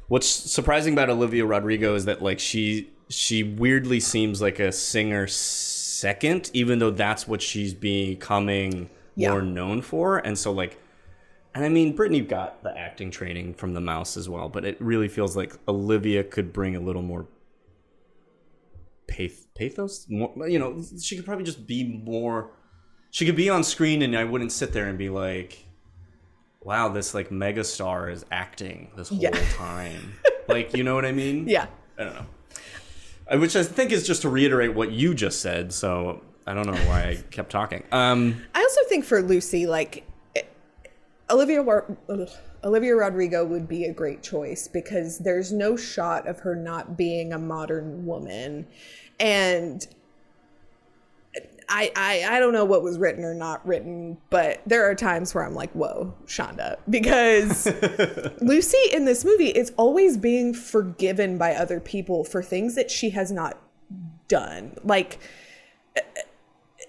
[0.08, 5.26] what's surprising about Olivia Rodrigo is that like she she weirdly seems like a singer
[5.26, 9.30] second, even though that's what she's becoming Yeah.
[9.30, 10.18] more known for.
[10.18, 10.78] And so like
[11.54, 14.80] and I mean Britney got the acting training from the mouse as well, but it
[14.80, 17.26] really feels like Olivia could bring a little more
[19.06, 20.06] path- pathos?
[20.08, 22.50] More you know she could probably just be more
[23.10, 25.66] she could be on screen and i wouldn't sit there and be like
[26.62, 29.30] wow this like megastar is acting this whole Yeah.
[29.54, 30.14] time.
[30.48, 31.46] Like you know what i mean?
[31.48, 31.66] Yeah.
[31.98, 33.38] i don't know.
[33.38, 36.74] Which i think is just to reiterate what you just said so i don't know
[36.88, 37.82] why i kept talking.
[37.92, 40.04] Um I also think for Lucy, like
[41.32, 42.28] Olivia ugh,
[42.62, 47.32] Olivia Rodrigo would be a great choice because there's no shot of her not being
[47.32, 48.66] a modern woman,
[49.18, 49.86] and
[51.68, 55.34] I, I I don't know what was written or not written, but there are times
[55.34, 57.66] where I'm like, whoa, Shonda, because
[58.40, 63.10] Lucy in this movie is always being forgiven by other people for things that she
[63.10, 63.58] has not
[64.28, 65.18] done, like.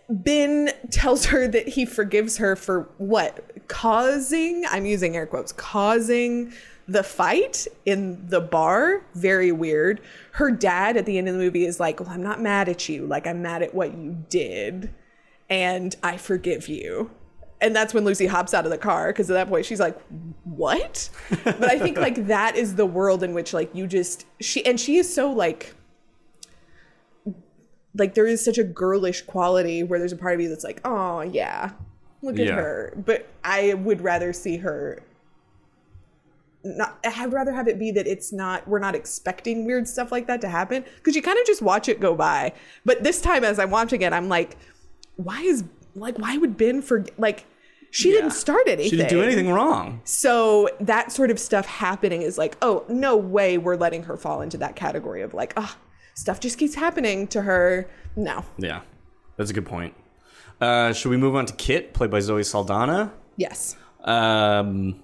[0.09, 3.67] Ben tells her that he forgives her for what?
[3.67, 6.53] Causing, I'm using air quotes, causing
[6.87, 9.05] the fight in the bar.
[9.15, 10.01] Very weird.
[10.31, 12.89] Her dad at the end of the movie is like, Well, I'm not mad at
[12.89, 13.05] you.
[13.05, 14.93] Like, I'm mad at what you did.
[15.49, 17.11] And I forgive you.
[17.61, 19.97] And that's when Lucy hops out of the car because at that point she's like,
[20.43, 21.09] What?
[21.43, 24.77] But I think like that is the world in which like you just, she, and
[24.79, 25.73] she is so like,
[27.95, 30.81] like there is such a girlish quality where there's a part of you that's like,
[30.85, 31.71] oh yeah,
[32.21, 32.55] look at Yeah.
[32.55, 32.93] her.
[33.05, 35.03] But I would rather see her.
[36.65, 38.65] Not, I'd rather have it be that it's not.
[38.67, 41.89] We're not expecting weird stuff like that to happen because you kind of just watch
[41.89, 42.53] it go by.
[42.85, 44.55] But this time, as I'm watching it, I'm like,
[45.17, 47.19] why is like why would Ben forget?
[47.19, 47.45] Like
[47.91, 48.89] she didn't start anything.
[48.89, 53.15] she didn't do anything wrong So that sort of stuff happening is like, oh, no
[53.15, 55.77] way we're letting her fall into that category of like, ah,
[56.13, 57.89] stuff just keeps happening to her.
[58.15, 58.45] No.
[58.57, 58.81] yeah
[59.37, 59.95] that's a good point
[60.61, 63.75] uh should we move on to kit played by zoe saldana Yes.
[64.03, 65.01] Um,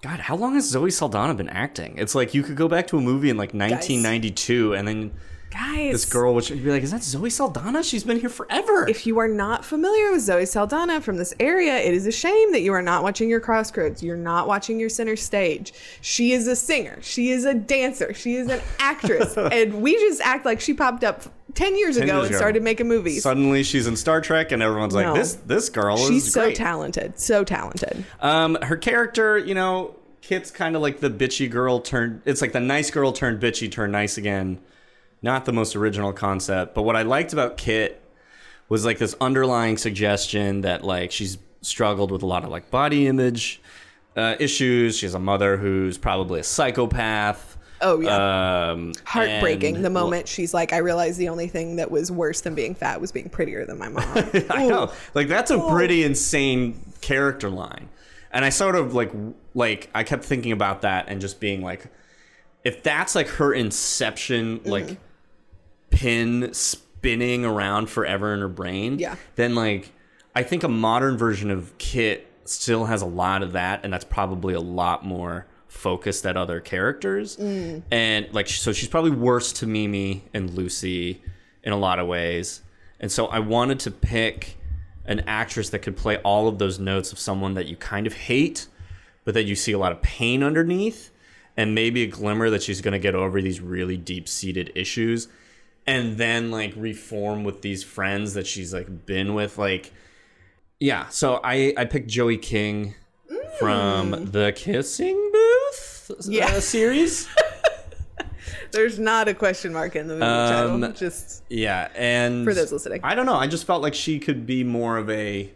[0.00, 1.98] God, how long has Zoe Saldana been acting?
[1.98, 5.12] It's like you could go back to a movie in like 1992, and then
[5.52, 5.92] Guys.
[5.92, 7.82] this girl would be like, "Is that Zoe Saldana?
[7.82, 11.76] She's been here forever." If you are not familiar with Zoe Saldana from this area,
[11.76, 14.02] it is a shame that you are not watching your Crossroads.
[14.02, 15.72] You're not watching your Center Stage.
[16.00, 16.98] She is a singer.
[17.02, 18.14] She is a dancer.
[18.14, 19.36] She is an actress.
[19.36, 21.22] and we just act like she popped up
[21.54, 22.38] 10 years 10 ago years and ago.
[22.38, 23.22] started making movies.
[23.22, 26.56] Suddenly, she's in Star Trek, and everyone's like, "This this girl She's is so great."
[26.56, 27.18] talented.
[27.18, 28.04] So talented.
[28.20, 32.22] Um, her character, you know, Kit's kind of like the bitchy girl turned.
[32.24, 34.60] It's like the nice girl turned bitchy turned nice again.
[35.22, 38.02] Not the most original concept, but what I liked about Kit
[38.68, 43.06] was like this underlying suggestion that like she's struggled with a lot of like body
[43.06, 43.60] image
[44.16, 44.98] uh, issues.
[44.98, 47.56] She has a mother who's probably a psychopath.
[47.80, 48.70] Oh yeah.
[48.72, 52.40] Um, Heartbreaking and- the moment she's like, I realized the only thing that was worse
[52.40, 54.06] than being fat was being prettier than my mom.
[54.50, 54.90] I know.
[55.14, 57.88] Like that's a pretty insane character line.
[58.32, 59.12] And I sort of like
[59.54, 61.86] like I kept thinking about that and just being like
[62.64, 64.68] if that's like her inception Mm-hmm.
[64.68, 64.96] like
[65.92, 69.16] pin spinning around forever in her brain, Yeah.
[69.36, 69.92] then like
[70.34, 74.04] I think a modern version of Kit still has a lot of that and that's
[74.04, 77.36] probably a lot more focused at other characters.
[77.36, 77.82] Mm.
[77.90, 81.22] And like so she's probably worse to Mimi and Lucy
[81.62, 82.62] in a lot of ways.
[83.00, 84.56] And so I wanted to pick
[85.04, 88.12] an actress that could play all of those notes of someone that you kind of
[88.12, 88.68] hate,
[89.24, 91.10] but that you see a lot of pain underneath,
[91.56, 95.26] and maybe a glimmer that she's going to get over these really deep seated issues,
[95.86, 99.58] and then like reform with these friends that she's like been with.
[99.58, 99.92] Like,
[100.80, 101.08] yeah.
[101.08, 102.94] So I I picked Joey King
[103.58, 106.58] from the Kissing Booth uh, Yeah.
[106.60, 107.28] series.
[108.70, 110.92] There's not a question mark in the movie Um, title.
[110.94, 113.00] Just Yeah, and For those listening.
[113.04, 113.34] I don't know.
[113.34, 115.50] I just felt like she could be more of a,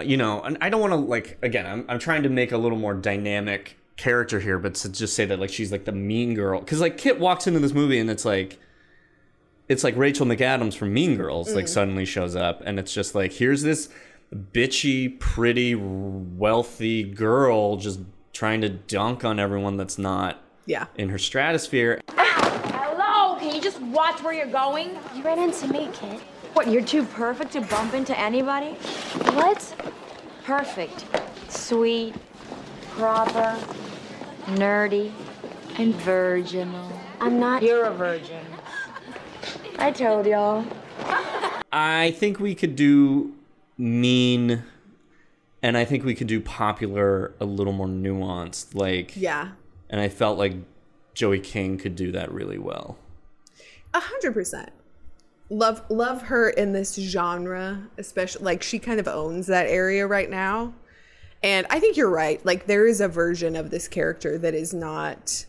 [0.00, 1.66] you know, and I don't want to like again.
[1.66, 5.24] I'm I'm trying to make a little more dynamic character here, but to just say
[5.24, 8.10] that like she's like the mean girl because like Kit walks into this movie and
[8.10, 8.58] it's like.
[9.68, 11.68] It's like Rachel McAdams from Mean Girls, like Mm.
[11.68, 13.88] suddenly shows up, and it's just like here's this
[14.34, 18.00] bitchy, pretty, wealthy girl just
[18.32, 23.80] trying to dunk on everyone that's not yeah in her stratosphere, Hello, can you just
[23.82, 24.98] watch where you're going?
[25.14, 26.20] You ran into me, kid.
[26.54, 28.72] What, you're too perfect to bump into anybody?
[29.34, 29.74] What?
[30.44, 31.04] Perfect.
[31.48, 32.14] Sweet,
[32.90, 33.58] proper,
[34.56, 35.12] nerdy,
[35.78, 36.92] and virginal.
[37.20, 37.62] I'm not.
[37.62, 38.44] You're a virgin.
[39.82, 40.64] I told y'all.
[41.72, 43.34] I think we could do
[43.76, 44.62] mean,
[45.60, 48.76] and I think we could do popular a little more nuanced.
[48.76, 49.48] Like, yeah,
[49.90, 50.54] and I felt like
[51.14, 52.96] Joey King could do that really well.
[53.92, 54.70] a hundred percent.
[55.50, 60.30] love love her in this genre, especially like she kind of owns that area right
[60.30, 60.74] now.
[61.42, 62.44] And I think you're right.
[62.46, 65.46] Like there is a version of this character that is not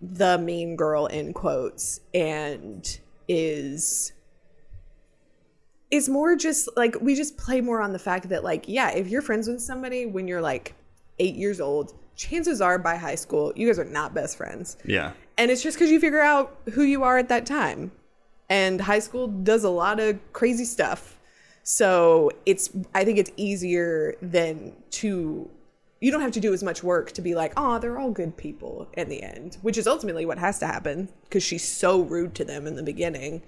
[0.00, 4.12] the mean girl in quotes and is
[5.90, 9.08] is more just like we just play more on the fact that like yeah if
[9.08, 10.74] you're friends with somebody when you're like
[11.18, 14.76] eight years old chances are by high school you guys are not best friends.
[14.84, 15.12] Yeah.
[15.38, 17.92] and it's just because you figure out who you are at that time.
[18.48, 21.18] And high school does a lot of crazy stuff.
[21.62, 25.48] So it's i think it's easier than to
[26.00, 28.36] you don't have to do as much work to be like oh they're all good
[28.36, 32.34] people in the end which is ultimately what has to happen because she's so rude
[32.34, 33.42] to them in the beginning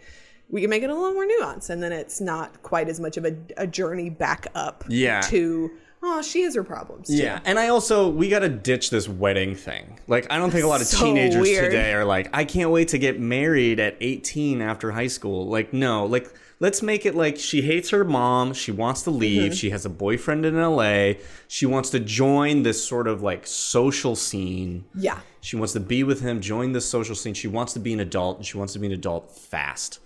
[0.50, 3.16] we can make it a little more nuanced and then it's not quite as much
[3.16, 5.20] of a, a journey back up Yeah.
[5.22, 5.70] to
[6.02, 7.14] oh she has her problems too.
[7.14, 10.00] Yeah, and I also we gotta ditch this wedding thing.
[10.08, 11.70] Like, I don't think a lot of So teenagers weird.
[11.70, 15.46] today are like, I can't wait to get married at 18 after high school.
[15.46, 16.28] Like, no, like
[16.62, 19.58] let's make it like she hates her mom, she wants to leave, Mhm.
[19.60, 21.14] she has a boyfriend in LA,
[21.48, 24.84] she wants to join this sort of like social scene.
[24.94, 27.34] yeah She wants to be with him, join this social scene.
[27.34, 29.98] She wants to be an adult, and she wants to be an adult fast.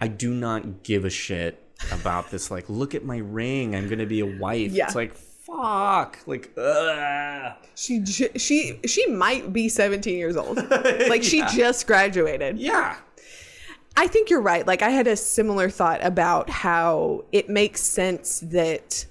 [0.00, 2.50] I do not give a shit about this.
[2.50, 3.74] Like, look at my ring.
[3.76, 4.72] I'm gonna be a wife.
[4.72, 4.86] Yeah.
[4.86, 6.18] It's like, fuck.
[6.26, 7.52] Like, ugh.
[7.74, 10.56] She she she might be 17 years old.
[11.08, 12.58] Like she just graduated.
[12.58, 12.96] Yeah.
[14.00, 14.66] I think you're right.
[14.66, 19.04] Like I had a similar thought about how it makes sense that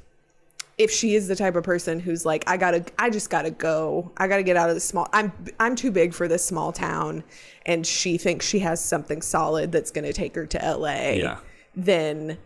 [0.80, 3.44] if she is the type of person who's like I got to I just got
[3.44, 4.12] to go.
[4.18, 6.72] I got to get out of the small I'm I'm too big for this small
[6.72, 7.24] town
[7.68, 11.12] and she thinks she has something solid that's going to take her to LA.
[11.12, 11.38] Yeah.
[11.76, 12.40] Then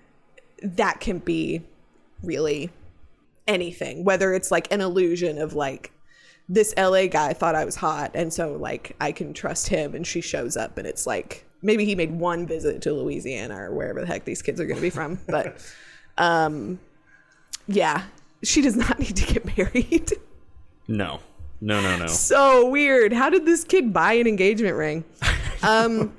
[0.63, 1.61] that can be
[2.23, 2.71] really
[3.47, 5.93] anything, whether it's like an illusion of like
[6.49, 10.05] this LA guy thought I was hot and so like I can trust him and
[10.05, 14.01] she shows up and it's like maybe he made one visit to Louisiana or wherever
[14.01, 15.57] the heck these kids are going to be from but
[16.17, 16.79] um
[17.67, 18.03] yeah
[18.43, 20.11] she does not need to get married
[20.87, 21.19] No.
[21.61, 22.07] No, no, no.
[22.07, 25.03] so weird how did this kid buy an engagement ring
[25.63, 26.13] um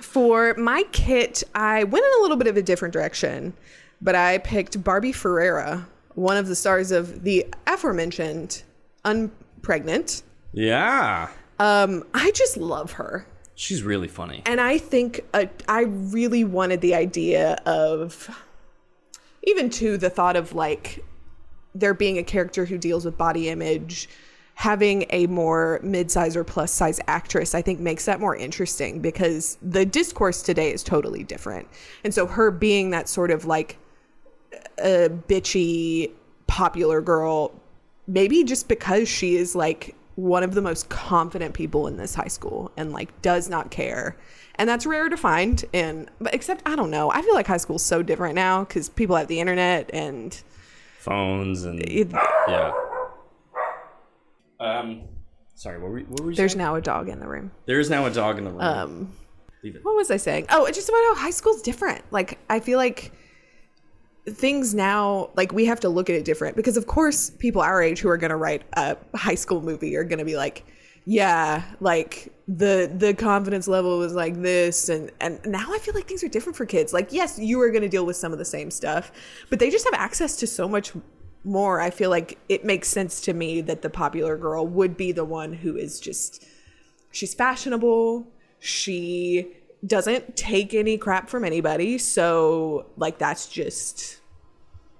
[0.00, 3.54] for my kit I went in a little bit of a different direction
[4.02, 8.62] but I picked Barbie Ferreira one of the stars of the aforementioned
[9.04, 10.22] Unpregnant
[10.52, 11.28] Yeah.
[11.58, 13.26] um, I just love her.
[13.54, 14.42] She's really funny.
[14.46, 18.28] And I think uh, I really wanted the idea of,
[19.44, 21.04] even to the thought of like
[21.74, 24.08] there being a character who deals with body image,
[24.54, 29.58] having a more mid-size or plus size actress, I think makes that more interesting because
[29.62, 31.68] the discourse today is totally different.
[32.04, 33.78] And so her being that sort of like
[34.78, 36.10] a bitchy
[36.46, 37.52] popular girl
[38.06, 42.28] maybe just because she is like one of the most confident people in this high
[42.28, 44.16] school and like does not care
[44.56, 47.56] and that's rare to find and but except i don't know i feel like high
[47.56, 50.42] school's so different now because people have the internet and
[51.00, 52.10] Phones and It-
[52.48, 52.72] yeah.
[54.60, 55.02] Um,
[55.54, 55.78] sorry.
[55.78, 56.64] What were, what were you there's saying?
[56.64, 58.60] now a dog in the room There is now a dog in the room.
[58.60, 59.12] um
[59.62, 59.84] Leave it.
[59.84, 62.78] what was i saying oh it's just about how high school's different like i feel
[62.78, 63.12] like
[64.28, 67.82] things now like we have to look at it different because of course people our
[67.82, 70.64] age who are going to write a high school movie are going to be like
[71.04, 76.06] yeah like the the confidence level was like this and and now i feel like
[76.06, 76.92] things are different for kids.
[76.92, 79.12] Like yes you are going to deal with some of the same stuff
[79.50, 80.92] but they just have access to so much
[81.46, 81.78] more.
[81.78, 85.26] I feel like it makes sense to me that the popular girl would be the
[85.26, 86.42] one who is just
[87.12, 88.26] she's fashionable
[88.58, 89.52] she
[89.86, 94.20] doesn't take any crap from anybody so like that's just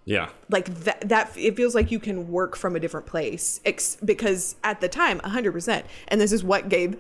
[0.05, 0.29] yeah.
[0.51, 4.57] like that that it feels like you can work from a different place ex- because
[4.63, 6.99] at the time 100% and this is what gave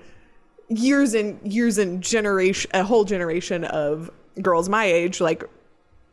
[0.68, 4.10] years and years and generation a whole generation of
[4.40, 5.44] girls my age like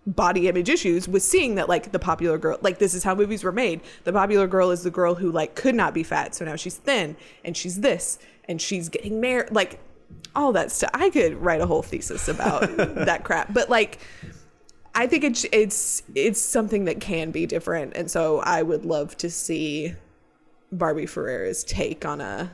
[0.05, 3.43] body image issues was seeing that like the popular girl like this is how movies
[3.43, 6.43] were made the popular girl is the girl who like could not be fat so
[6.43, 7.15] now she's thin
[7.45, 9.79] and she's this and she's getting married like
[10.35, 13.99] all that stuff i could write a whole thesis about that crap but like
[14.93, 19.15] I think it's it's it's something that can be different, and so I would love
[19.19, 19.93] to see
[20.69, 22.51] Barbie Ferreira's take on a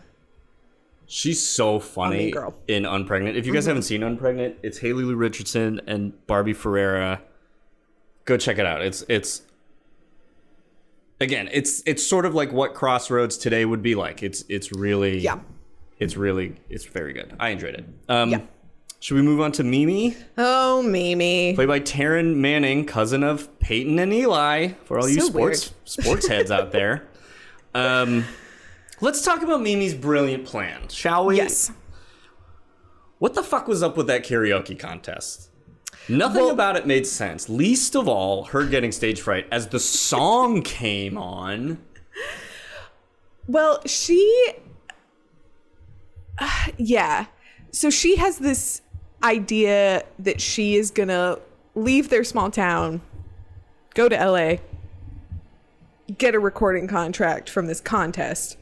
[1.07, 2.53] She's so funny Girl.
[2.67, 3.35] in Unpregnant.
[3.35, 3.69] If you guys Mhm.
[3.69, 7.23] haven't seen Unpregnant, it's Haley Lu Richardson and Barbie Ferreira.
[8.25, 8.83] Go check it out.
[8.83, 9.41] It's it's
[11.19, 14.21] again, it's it's sort of like what Crossroads today would be like.
[14.21, 15.39] It's it's really Yeah.
[15.99, 17.35] It's really it's very good.
[17.39, 17.85] I enjoyed it.
[18.09, 18.47] Um
[18.99, 20.15] Should we move on to Mimi?
[20.37, 21.53] oh Mimi.
[21.55, 26.27] Played by Taryn Manning, cousin of Peyton and Eli, for all you So sports sports
[26.27, 27.07] heads out there.
[27.75, 28.25] Um,
[29.01, 31.37] let's talk about Mimi's brilliant plan, shall we?
[31.37, 31.71] Yes.
[33.19, 35.49] What the fuck was up with that karaoke contest?
[36.09, 37.49] Nothing about it made sense.
[37.49, 41.79] Least of all, her getting stage fright as the song came on.
[43.47, 44.53] Well, she.
[46.39, 47.25] Uh, yeah.
[47.71, 48.81] So she has this
[49.23, 51.39] idea that she is going to
[51.75, 53.01] leave their small town,
[53.93, 54.57] go to LA,
[56.17, 58.57] get a recording contract from this contest.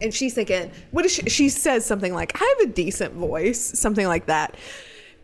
[0.00, 1.22] And she's thinking, what is she?
[1.28, 4.56] She says something like, I have a decent voice, something like that.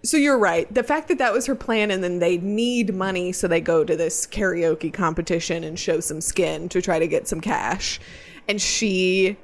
[0.04, 0.72] So you're right.
[0.72, 3.84] The fact that that was her plan and then they need money, so they go
[3.84, 8.00] to this karaoke competition and show some skin to try to get some cash.
[8.48, 9.36] And she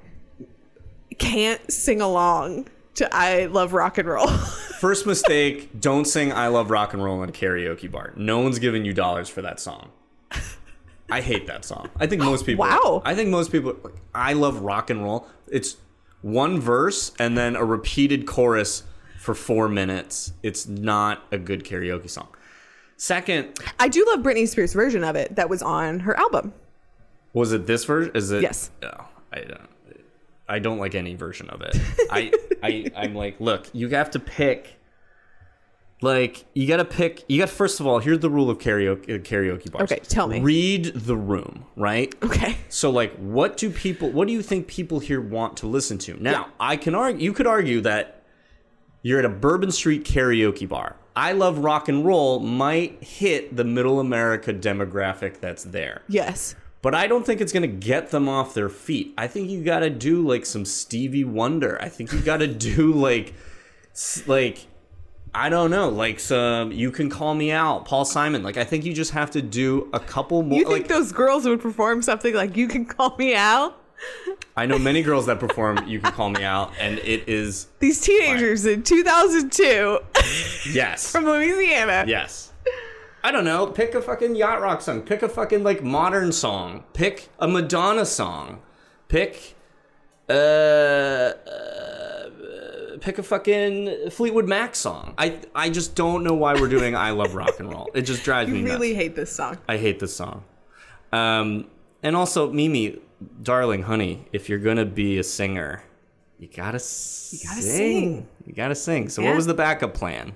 [1.19, 4.27] can't sing along to I Love Rock and Roll.
[4.81, 8.13] First mistake, don't sing I Love Rock and Roll in a karaoke bar.
[8.17, 9.91] No one's giving you dollars for that song.
[11.11, 11.89] I hate that song.
[11.99, 13.03] I think most people Wow.
[13.05, 13.77] I think most people
[14.15, 15.27] I love rock and roll.
[15.51, 15.77] It's
[16.21, 18.83] one verse and then a repeated chorus
[19.19, 20.33] for 4 minutes.
[20.43, 22.29] It's not a good karaoke song.
[22.99, 26.53] Second, I do love Britney Spears' version of it that was on her album.
[27.33, 28.13] was it this version?
[28.15, 28.71] Is it Yes.
[28.83, 29.69] Oh, I don't
[30.49, 31.77] I don't like any version of it.
[32.11, 32.33] I
[32.63, 34.79] I I'm like, look, you have to pick
[36.01, 39.17] like you got to pick you got first of all, here's the rule of karaoke
[39.17, 39.91] uh, karaoke bars.
[39.91, 40.41] Okay, tell me.
[40.41, 42.15] Read the room, right?
[42.23, 42.57] Okay.
[42.69, 46.23] So like what do people what do you think people here want to listen to?
[46.23, 48.23] Now, I can argue you could argue that
[49.03, 50.97] you're at a Bourbon Street karaoke bar.
[51.17, 56.03] I love rock and roll might hit the middle America demographic that's there.
[56.09, 56.55] Yes.
[56.81, 59.13] But I don't think it's gonna get them off their feet.
[59.19, 61.81] I think you gotta do like some Stevie Wonder.
[61.83, 63.35] I think you gotta do like,
[64.27, 64.67] like,
[65.35, 68.43] I don't know, like some "You Can Call Me Al," Paul Simon.
[68.43, 70.59] Like, I think you just have to do a couple more.
[70.59, 73.75] You think like, those girls would perform something like "You Can Call Me Al"?
[74.57, 78.01] I know many girls that perform "You Can Call Me Al," and it is These
[78.01, 79.99] teenagers in 2002
[80.73, 82.05] yes, from Louisiana.
[82.07, 82.48] yes.
[83.25, 83.67] I don't know.
[83.67, 85.03] Pick a fucking yacht rock song.
[85.03, 86.85] Pick a fucking like modern song.
[86.95, 88.61] Pick a Madonna song.
[89.09, 89.57] Pick
[90.29, 92.31] uh, uh
[93.01, 95.15] pick a fucking Fleetwood Mac song.
[95.19, 97.91] I I just don't know why we're doing I love rock and roll.
[97.95, 98.75] It just drives me You nuts.
[98.75, 99.59] really hate this song.
[99.69, 100.45] I hate this song.
[101.13, 101.67] Um
[102.03, 102.99] and also Mimi,
[103.43, 105.83] darling honey, if you're to be a singer,
[106.39, 108.29] you got to You gotta sing.
[108.47, 109.09] You got to sing.
[109.09, 109.29] So Yeah.
[109.31, 110.33] what was the backup plan?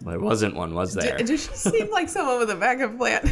[0.00, 1.16] There wasn't one, was there?
[1.18, 3.28] D- Does she seem like someone with a backup plan?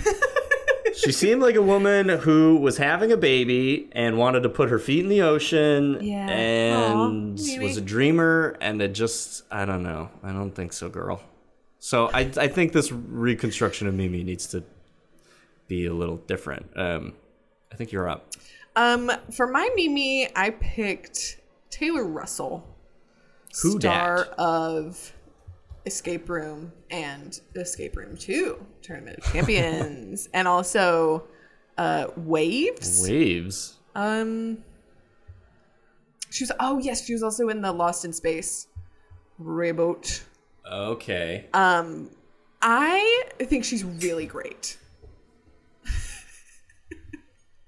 [0.97, 4.79] she seemed like a woman who was having a baby and wanted to put her
[4.79, 6.29] feet in the ocean Yeah.
[6.29, 7.64] and Aw, Mimi.
[7.67, 10.11] was a dreamer and it just I don't know.
[10.25, 11.23] I don't think so, girl.
[11.79, 14.64] So I I think this reconstruction of Mimi needs to
[15.69, 16.67] be a little different.
[16.77, 17.12] Um
[17.73, 18.31] I think you're up.
[18.75, 21.39] um, for my Mimi, I picked
[21.71, 22.64] Taylor Russell,
[23.62, 24.35] Who star dat?
[24.39, 25.12] of
[25.87, 31.24] Escape Room and Escape Room 2, Tournament of Champions, and also
[31.78, 33.07] uh, Waves.
[33.09, 33.76] Waves.
[33.95, 34.59] Um,
[36.30, 36.53] she was.
[36.61, 38.66] Oh yes, she was also in the Lost in Space
[39.41, 40.22] reboot.
[40.70, 41.47] Okay.
[41.55, 42.11] Um,
[42.61, 44.76] I think she's really great.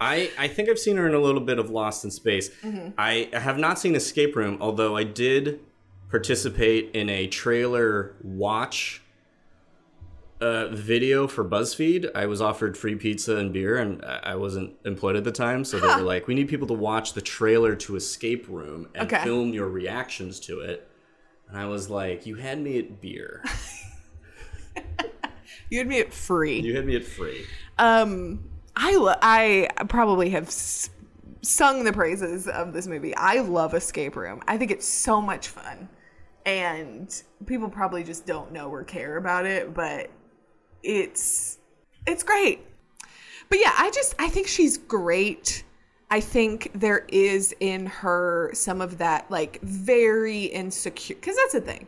[0.01, 2.51] I, I think I've seen her in a little bit of Lost in Space.
[2.63, 2.95] Mhm.
[2.97, 5.61] I have not seen Escape Room, although I did
[6.11, 9.03] participate in a trailer watch
[10.41, 12.11] uh, video for BuzzFeed.
[12.15, 15.65] I was offered free pizza and beer, and I wasn't employed at the time.
[15.65, 19.13] So they were like, we need people to watch the trailer to Escape Room and
[19.13, 19.23] Okay.
[19.25, 20.89] film your reactions to it.
[21.49, 23.43] And I was like, you had me at beer.
[25.71, 26.61] You had me at free.
[26.61, 27.45] You had me at free.
[27.79, 28.43] Um,
[28.75, 30.89] I lo- I probably have s-
[31.43, 33.15] sung the praises of this movie.
[33.17, 34.41] I love Escape Room.
[34.49, 35.91] I think it's so much fun,
[36.49, 40.11] and people probably just don't know or care about it, but
[40.83, 41.59] it's
[42.07, 42.65] it's great.
[43.51, 45.65] But yeah, I just I think she's great.
[46.11, 51.61] I think there is in her some of that like very insecure because that's the
[51.61, 51.87] thing.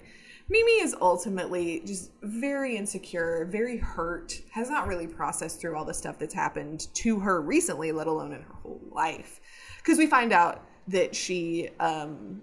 [0.50, 5.94] Mimi is ultimately just very insecure, very hurt, has not really processed through all the
[5.94, 9.40] stuff that's happened to her recently, let alone in her whole life.
[9.78, 12.40] Because we find out that she um,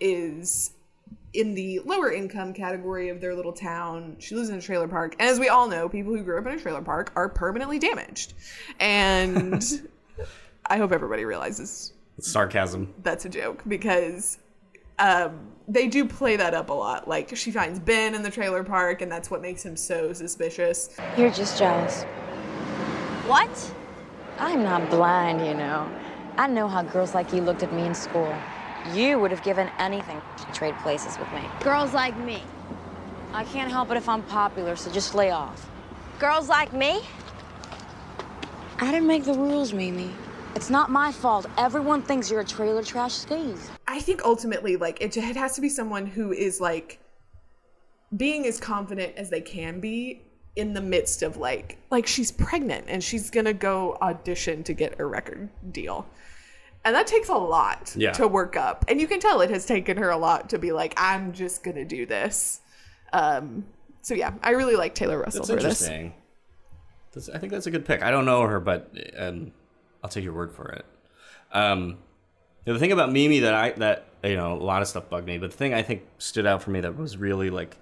[0.00, 0.72] is
[1.32, 4.16] in the lower income category of their little town.
[4.18, 5.14] She lives in a trailer park.
[5.18, 7.78] And as we all know, people who grew up in a trailer park are permanently
[7.78, 8.34] damaged.
[8.80, 9.62] And
[10.66, 12.92] I hope everybody realizes Sarcasm.
[13.02, 14.38] that's a joke because
[14.98, 17.08] um, they do play that up a lot.
[17.08, 20.96] Like she finds Ben in the trailer park, and that's what makes him so suspicious.
[21.16, 22.02] You're just jealous.
[23.26, 23.74] What?
[24.38, 25.90] I'm not blind, you know.
[26.36, 28.34] I know how girls like you looked at me in school.
[28.92, 31.42] You would have given anything to trade places with me.
[31.60, 32.42] Girls like me.
[33.32, 35.70] I can't help it if I'm popular, so just lay off.
[36.18, 37.00] Girls like me?
[38.78, 40.10] I didn't make the rules, Mimi.
[40.56, 41.46] It's not my fault.
[41.56, 43.70] Everyone thinks you're a trailer trash skis.
[43.86, 46.98] I think ultimately, like, it, it has to be someone who is like
[48.16, 50.22] being as confident as they can be
[50.56, 54.98] in the midst of like, like she's pregnant and she's gonna go audition to get
[54.98, 56.06] a record deal.
[56.84, 58.12] And that takes a lot Yeah.
[58.12, 58.84] to work up.
[58.88, 61.62] And you can tell it has taken her a lot to be like, I'm just
[61.62, 62.60] gonna do this.
[63.12, 63.66] Um,
[64.02, 65.82] so yeah, I really like Taylor Russell That's for this.
[65.82, 66.14] interesting.
[67.12, 68.02] That's, I think that's a good pick.
[68.02, 69.52] I don't know her, but um,
[70.02, 70.86] I'll take your word for it.
[71.52, 71.98] Um,
[72.64, 75.36] the thing about Mimi that I that you know a lot of stuff bugged me,
[75.38, 77.76] but the thing I think stood out for me that was really like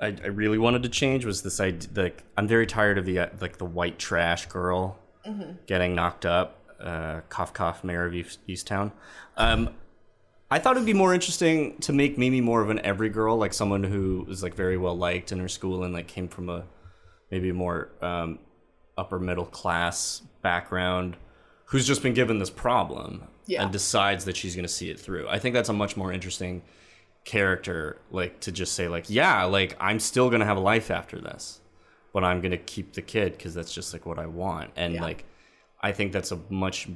[0.00, 1.88] I, I really wanted to change was this idea.
[1.94, 5.58] Like I'm very tired of the uh, like the white trash girl Mhm.
[5.66, 6.58] getting knocked up.
[6.82, 8.90] Uh, cough cough, Mare of East, Easttown.
[9.36, 9.70] Um,
[10.50, 13.54] I thought it'd be more interesting to make Mimi more of an every girl, like
[13.54, 16.64] someone who is like very well liked in her school and like came from a
[17.30, 18.38] maybe more um,
[18.98, 21.16] upper middle class background,
[21.66, 23.62] who's just been given this problem Yeah.
[23.62, 25.26] and decides that she's going to see it through.
[25.28, 26.62] I think that's a much more interesting
[27.24, 30.90] character, like to just say like, yeah, like I'm still going to have a life
[30.90, 31.60] after this,
[32.12, 34.96] but I'm going to keep the kid because that's just like what I want, and
[34.96, 35.24] like
[35.82, 36.88] I think that's a much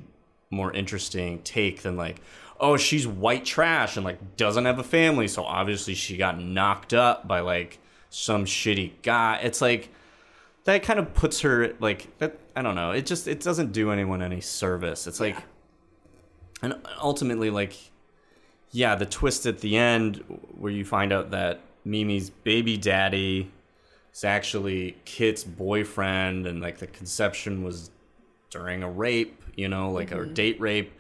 [0.51, 2.20] more interesting take than like,
[2.61, 6.95] oh, she's white trash and like doesn't have a family, so obviously she got knocked
[6.95, 7.78] up by like
[8.11, 9.41] some shitty guy.
[9.43, 9.91] It's like
[10.64, 12.39] that kind of puts her like that.
[12.55, 12.93] I don't know.
[12.93, 15.07] It just it doesn't do anyone any service.
[15.07, 15.37] It's like,
[16.62, 17.76] and ultimately like,
[18.70, 20.24] yeah, the twist at the end
[20.57, 23.51] where you find out that Mimi's baby daddy
[24.14, 27.91] is actually Kit's boyfriend, and like the conception was
[28.57, 30.34] during a rape, you know, like or Mhm.
[30.34, 30.92] date rape.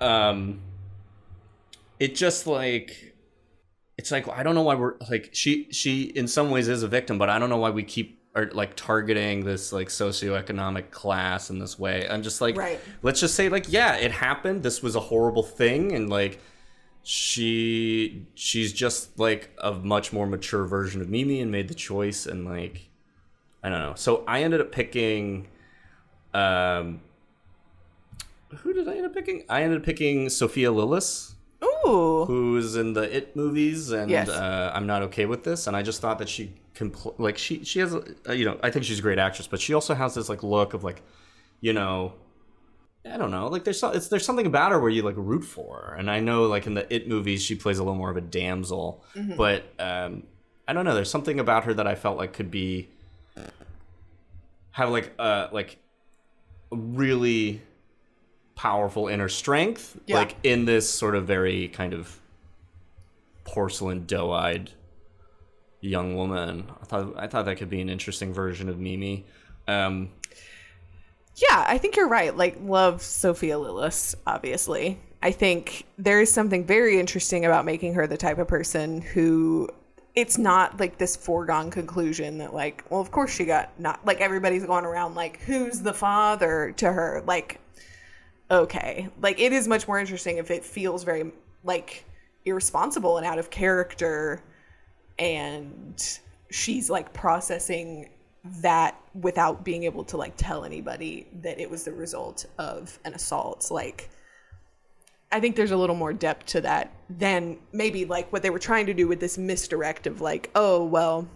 [0.00, 0.60] Um,
[1.98, 3.14] it just like
[3.96, 6.88] it's like I don't know why we're like she she in some ways is a
[6.88, 11.50] victim, but I don't know why we keep are like targeting this like socioeconomic class
[11.50, 12.06] in this way.
[12.08, 12.78] I'm just like Right.
[13.02, 14.62] let's just say like yeah, it happened.
[14.62, 16.38] This was a horrible thing and like
[17.02, 22.26] she she's just like a much more mature version of Mimi and made the choice
[22.26, 22.88] and like
[23.64, 23.94] I don't know.
[23.96, 25.48] So I ended up picking
[26.38, 27.00] um
[28.60, 29.44] who did I end up picking?
[29.48, 31.32] I ended up picking Sophia Lillis.
[31.62, 32.24] Ooh.
[32.26, 34.28] Who's in the It movies, and Yes.
[34.28, 35.66] uh, I'm not okay with this.
[35.66, 37.94] And I just thought that she compl- like she she has
[38.26, 40.42] a, you know I think she's a great actress, but she also has this like
[40.42, 41.02] look of like
[41.60, 42.14] you know
[43.04, 45.76] I don't know like there's it's there's something about her where you like root for
[45.82, 45.94] her.
[45.98, 48.26] And I know like in the It movies she plays a little more of a
[48.40, 49.36] damsel, Mhm.
[49.36, 50.22] but um,
[50.66, 50.94] I don't know.
[50.94, 52.88] There's something about her that I felt like could be
[54.72, 55.78] have like uh like
[56.70, 57.62] really
[58.54, 60.16] powerful inner strength Yeah.
[60.18, 62.18] like in this sort of very kind of
[63.44, 64.70] porcelain doe-eyed
[65.80, 69.24] young woman i thought i thought that could be an interesting version of mimi
[69.68, 70.10] um
[71.36, 72.36] Yeah, I think you're right.
[72.36, 74.98] Like, love Sophia Lillis, obviously.
[75.22, 79.68] I think there is something very interesting about making her the type of person who
[80.14, 84.20] it's not like this foregone conclusion that, like, well, of course she got not like
[84.20, 87.22] everybody's going around like, who's the father to her?
[87.26, 87.60] Like,
[88.50, 89.08] okay.
[89.20, 91.32] Like, it is much more interesting if it feels very
[91.64, 92.04] like
[92.44, 94.42] irresponsible and out of character
[95.18, 96.18] and
[96.50, 98.08] she's like processing
[98.44, 103.14] that without being able to like tell anybody that it was the result of an
[103.14, 104.08] assault like
[105.32, 108.58] i think there's a little more depth to that than maybe like what they were
[108.58, 111.26] trying to do with this misdirect of like oh well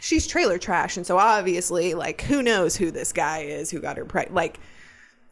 [0.00, 3.96] she's trailer trash and so obviously like who knows who this guy is who got
[3.96, 4.58] her pregnant like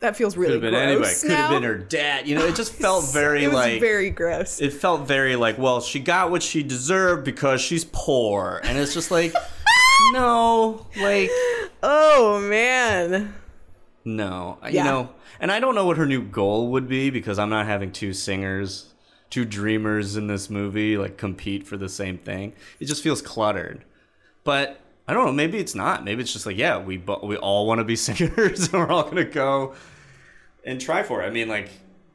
[0.01, 2.27] that feels really could have been gross anybody could have been her dad.
[2.27, 4.61] You know it just felt very it was like very gross.
[4.61, 8.61] it felt very like well she got what she deserved because she's poor.
[8.65, 9.35] And it's just like
[10.13, 11.31] no like
[11.83, 13.35] oh man
[14.17, 14.71] No, Yeah.
[14.71, 17.67] you know, and I don't know what her new goal would be because I'm not
[17.67, 18.93] having two singers,
[19.31, 22.53] two dreamers in this movie like compete for the same thing.
[22.81, 23.85] It just feels cluttered.
[24.45, 25.33] But I don't know.
[25.33, 26.05] Maybe it's not.
[26.05, 29.05] Maybe it's just like, yeah, we we all want to be singers, and we're all
[29.05, 29.75] gonna go
[30.65, 31.27] and try for it.
[31.27, 31.69] I mean, like,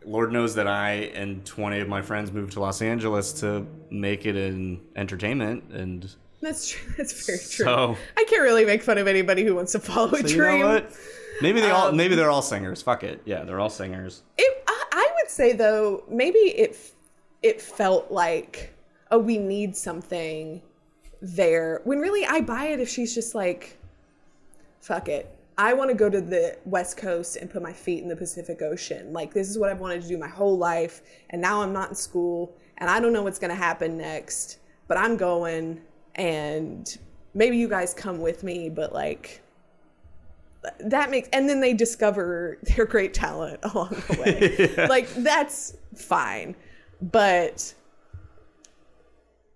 [0.05, 4.25] Lord knows that I and 20 of my friends moved to Los Angeles to make
[4.25, 6.09] it in entertainment, and
[6.41, 9.71] that's true that's very true so i can't really make fun of anybody who wants
[9.71, 10.93] to follow a So you dream know what?
[11.41, 12.81] Maybe they all Um, maybe they're all singers.
[12.81, 13.21] Fuck it.
[13.25, 14.23] Yeah, they're all singers.
[14.37, 16.77] It, I, I would say though, maybe it
[17.43, 18.73] it felt like,
[19.11, 20.61] oh, we need something
[21.21, 21.81] there.
[21.83, 23.77] When really, I buy it if she's just like,
[24.81, 25.31] fuck it.
[25.57, 28.61] I want to go to the West Coast and put my feet in the Pacific
[28.61, 29.13] Ocean.
[29.13, 31.89] Like this is what I've wanted to do my whole life, and now I'm not
[31.89, 35.81] in school, and I don't know what's gonna happen next, but I'm going,
[36.15, 36.97] and
[37.33, 39.41] maybe you guys come with me, but like
[40.79, 44.87] that makes and then they discover their great talent along the way.
[44.87, 46.55] Like that's fine.
[47.01, 47.73] But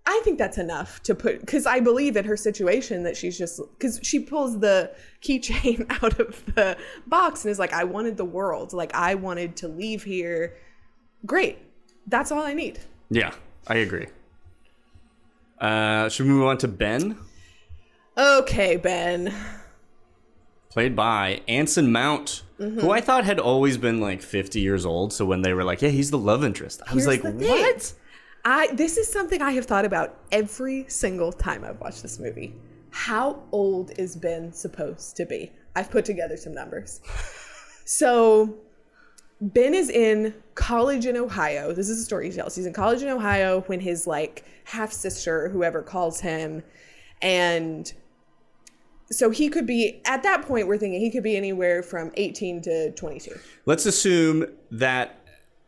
[0.06, 3.60] I think that's enough to put because I believe in her situation that she's just
[3.78, 4.92] because she pulls the
[5.22, 8.72] keychain out of the box and is like, I wanted the world.
[8.72, 10.56] Like I wanted to leave here.
[11.26, 11.58] Great.
[12.06, 12.80] That's all I need.
[13.10, 13.32] Yeah,
[13.68, 14.08] I agree.
[15.60, 17.16] Uh, should we move on to Ben?
[18.16, 19.32] Okay, Ben.
[20.70, 22.80] Played by Anson Mount, Mhm.
[22.80, 25.12] who I thought had always been like 50 years old.
[25.12, 27.92] So when they were like, yeah, he's the love interest, I was like, what?
[28.44, 32.54] I this is something I have thought about every single time I've watched this movie.
[32.90, 35.52] How old is Ben supposed to be?
[35.76, 37.00] I've put together some numbers.
[37.86, 38.54] So
[39.40, 41.72] Ben is in college in Ohio.
[41.72, 42.54] This is a story he tells.
[42.54, 46.62] He's in college in Ohio when his like half sister, whoever calls him,
[47.20, 47.92] and
[49.10, 50.66] so he could be at that point.
[50.68, 53.38] We're thinking he could be anywhere from 18 to 22.
[53.66, 55.16] Let's assume that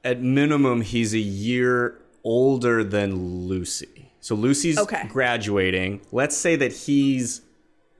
[0.05, 4.12] at minimum he's a year older than Lucy.
[4.20, 5.09] So Lucy's Okay.
[5.09, 6.01] graduating.
[6.12, 7.43] Let's say that he's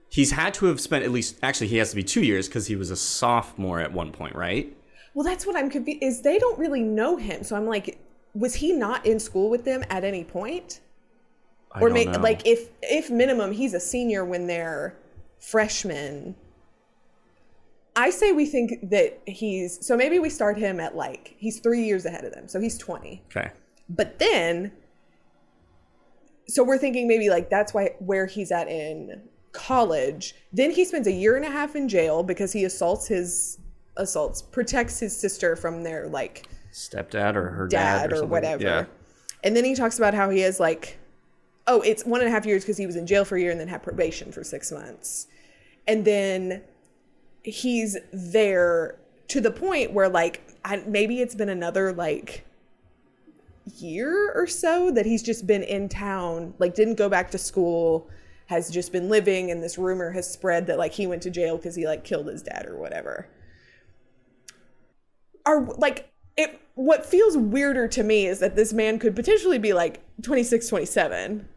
[0.09, 2.67] he's had to have spent at least actually he has to be 2 years cuz
[2.67, 4.75] he was a sophomore at one point, right?
[5.13, 6.01] Well, that's what I'm confused.
[6.01, 7.99] Is they don't really know him, so I'm like,
[8.33, 10.79] was he not in school with them at any point?
[11.71, 12.19] I or don't may, know.
[12.19, 14.95] like if if minimum he's a senior when they're
[15.43, 16.35] freshmen.
[17.95, 21.83] I say we think that he's so maybe we start him at like he's three
[21.83, 23.21] years ahead of them, so he's twenty.
[23.27, 23.51] Okay.
[23.89, 24.71] But then,
[26.47, 29.21] so we're thinking maybe like that's why where he's at in
[29.51, 30.33] college.
[30.51, 33.59] Then he spends a year and a half in jail because he assaults his
[33.97, 38.29] assaults protects his sister from their like Stepdad or her dad, dad or, something.
[38.29, 38.63] whatever.
[38.63, 38.85] Yeah.
[39.43, 40.97] And then he talks about how he has like,
[41.67, 43.51] oh, it's one and a half years because he was in jail for a year
[43.51, 45.27] and then had probation for six months.
[45.87, 46.63] And then
[47.43, 52.45] he's there to the point where like I, maybe it's been another like
[53.77, 58.09] year or so that he's just been in town, like didn't go back to school,
[58.47, 61.57] has just been living, and this rumor has spread that like he went to jail
[61.57, 63.27] because he like killed his dad or whatever.
[65.45, 69.73] Are like it what feels weirder to me is that this man could potentially be
[69.73, 71.47] like 26 27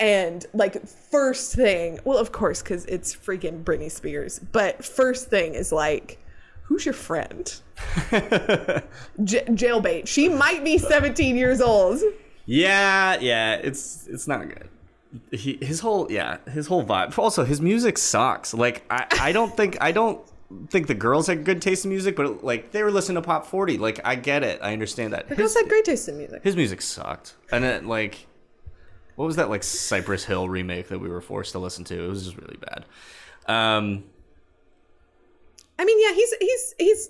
[0.00, 5.54] and like first thing well of course because it's freaking britney spears but first thing
[5.54, 6.18] is like
[6.62, 7.60] who's your friend
[8.10, 12.00] J- jailbait she might be 17 years old
[12.46, 14.68] Yeah, yeah, it's it's not good.
[15.30, 17.16] He his whole yeah, his whole vibe.
[17.18, 18.52] Also, his music sucks.
[18.54, 20.20] Like I I don't think I don't
[20.68, 23.46] think the girls had good taste in music, but like they were listening to pop
[23.46, 23.78] 40.
[23.78, 24.58] Like I get it.
[24.62, 25.28] I understand that.
[25.28, 27.36] the girls had great taste in music His music sucked.
[27.52, 28.26] And it like
[29.16, 32.04] what was that like Cypress Hill remake that we were forced to listen to?
[32.04, 32.84] It was just really bad.
[33.46, 34.04] Um
[35.78, 37.08] i mean yeah he's he's he's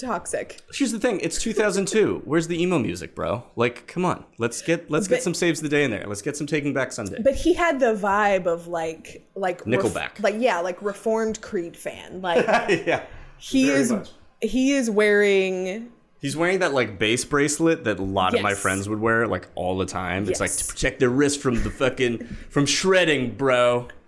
[0.00, 2.22] toxic Here's the thing, it's 2002.
[2.24, 3.44] Where's the emo music, bro?
[3.56, 4.24] Like, come on.
[4.38, 6.04] Let's get let's get But- some saves the day in there.
[6.06, 7.20] Let's get some Taking Back Sunday.
[7.22, 10.22] but he had the vibe of like like Nickelback.
[10.22, 12.46] like yeah like reformed creed fan like
[12.86, 13.02] yeah.
[13.38, 14.10] he very is much.
[14.40, 15.90] he is wearing
[16.26, 19.46] He's wearing that like base bracelet that a lot of my friends would wear like
[19.54, 20.28] all the time.
[20.28, 23.86] It's like to protect their wrist from the fucking from shredding, bro.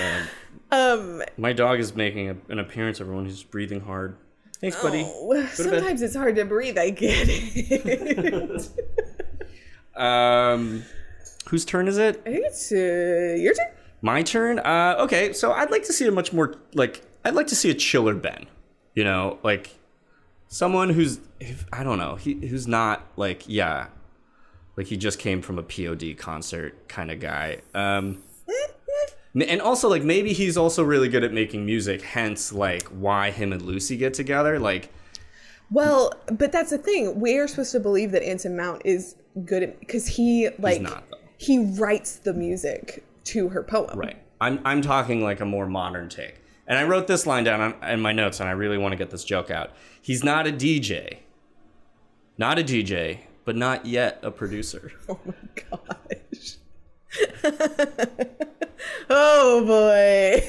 [0.00, 3.02] Um, um my dog is making a, an appearance.
[3.02, 4.16] Everyone, he's breathing hard.
[4.62, 5.02] Thanks, buddy.
[5.06, 5.50] oh, Go to bed.
[5.50, 8.68] sometimes it's hard to breathe i get it
[9.94, 10.84] Um,
[11.48, 12.22] whose turn is it?
[12.24, 13.66] i think it's uh, your turn
[14.00, 14.58] My turn.
[14.60, 17.68] Uh, okay, so I'd like to see a much more like I'd like to see
[17.68, 18.46] a chiller Ben.
[18.94, 19.68] You know, like
[20.48, 21.20] someone who's
[21.72, 23.88] I don't know, he who's not like yeah,
[24.76, 27.62] like he just came from a POD concert kind of guy.
[27.74, 28.22] Um,
[29.34, 32.02] and also like maybe he's also really good at making music.
[32.02, 34.58] Hence, like why him and Lucy get together.
[34.58, 34.90] Like
[35.70, 39.80] well but that's the thing we're supposed to believe that anson mount is good at
[39.80, 41.02] because he like not,
[41.38, 44.16] he writes the music to her poem Right.
[44.40, 46.40] I'm I'm talking like a more modern take.
[46.66, 48.96] And I wrote this line down on, in my notes, and I really want to
[48.96, 49.70] get this joke out.
[50.00, 51.18] He's not a DJ,
[52.36, 54.92] not a DJ, but not yet a producer.
[55.08, 56.56] oh my gosh
[59.10, 60.44] oh boy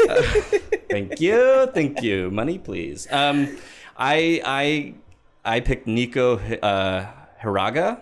[0.90, 2.32] thank you, thank you.
[2.32, 3.08] Money, please.
[3.12, 3.58] Um,
[3.98, 4.94] I I
[5.46, 7.08] I picked Nico uh,
[7.42, 8.02] Hiraga,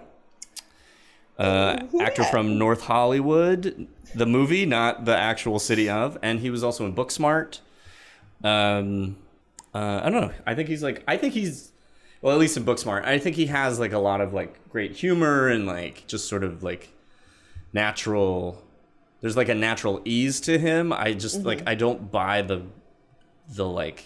[1.38, 6.64] uh, actor from North Hollywood, the movie, not the actual city of, and he was
[6.64, 7.60] also in Booksmart.
[8.44, 9.18] Um,
[9.74, 10.32] uh, I don't know.
[10.46, 11.04] I think he's like.
[11.08, 11.72] I think he's.
[12.22, 14.94] Well, at least in Booksmart, I think he has like a lot of like great
[14.96, 16.90] humor and like just sort of like
[17.74, 18.62] natural.
[19.22, 20.92] there's like a natural ease to him.
[20.94, 21.68] I just like Mhm.
[21.70, 22.64] I don't buy the
[23.50, 24.04] the like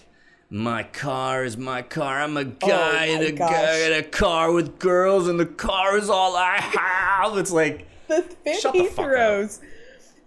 [0.50, 2.20] my car is my car.
[2.22, 3.52] I'm a guy in Oh my a gosh.
[3.52, 7.38] guy in a car with girls, and the car is all I have.
[7.38, 9.12] It's like the fit Shut he the fuck up.
[9.12, 9.60] throws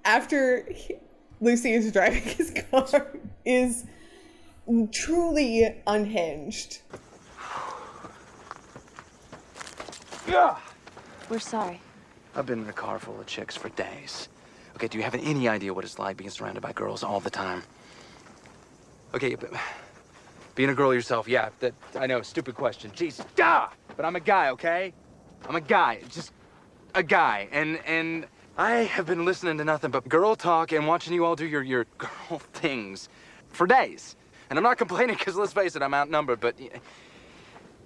[0.05, 0.97] after he-
[1.43, 3.09] Lucy is driving his car
[3.45, 3.85] is
[4.93, 6.81] truly unhinged.
[10.29, 10.57] Yeah.
[11.29, 11.81] We're sorry.
[12.37, 14.29] I've been in a car full of chicks for days.
[14.77, 17.29] Okay, do you have any idea what it's like being surrounded by girls all the
[17.29, 17.63] time?
[19.13, 19.51] Okay, but
[20.55, 22.93] being a girl yourself, yeah, that I know, stupid question.
[22.93, 23.73] Jeez, ah!
[23.97, 24.95] But I'm a guy, okay?
[25.49, 26.33] I'm a guy, just
[26.95, 28.27] a guy, and and
[28.57, 31.63] I have been listening to nothing but girl talk and watching you all do your
[31.63, 33.09] your girl things
[33.49, 34.17] for days.
[34.51, 36.41] And I'm not complaining because let's face it, I'm outnumbered.
[36.41, 36.69] But y-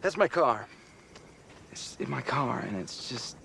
[0.01, 0.67] that's my car.
[1.71, 3.37] It's in my car, and it's just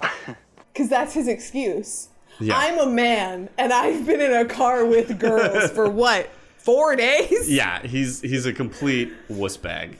[0.72, 2.08] Because that's his excuse.
[2.40, 2.56] Yeah.
[2.56, 6.28] I'm a man and I've been in a car with girls for what?
[6.58, 7.48] Four days?
[7.50, 9.96] yeah, he's he's a complete wuss bag.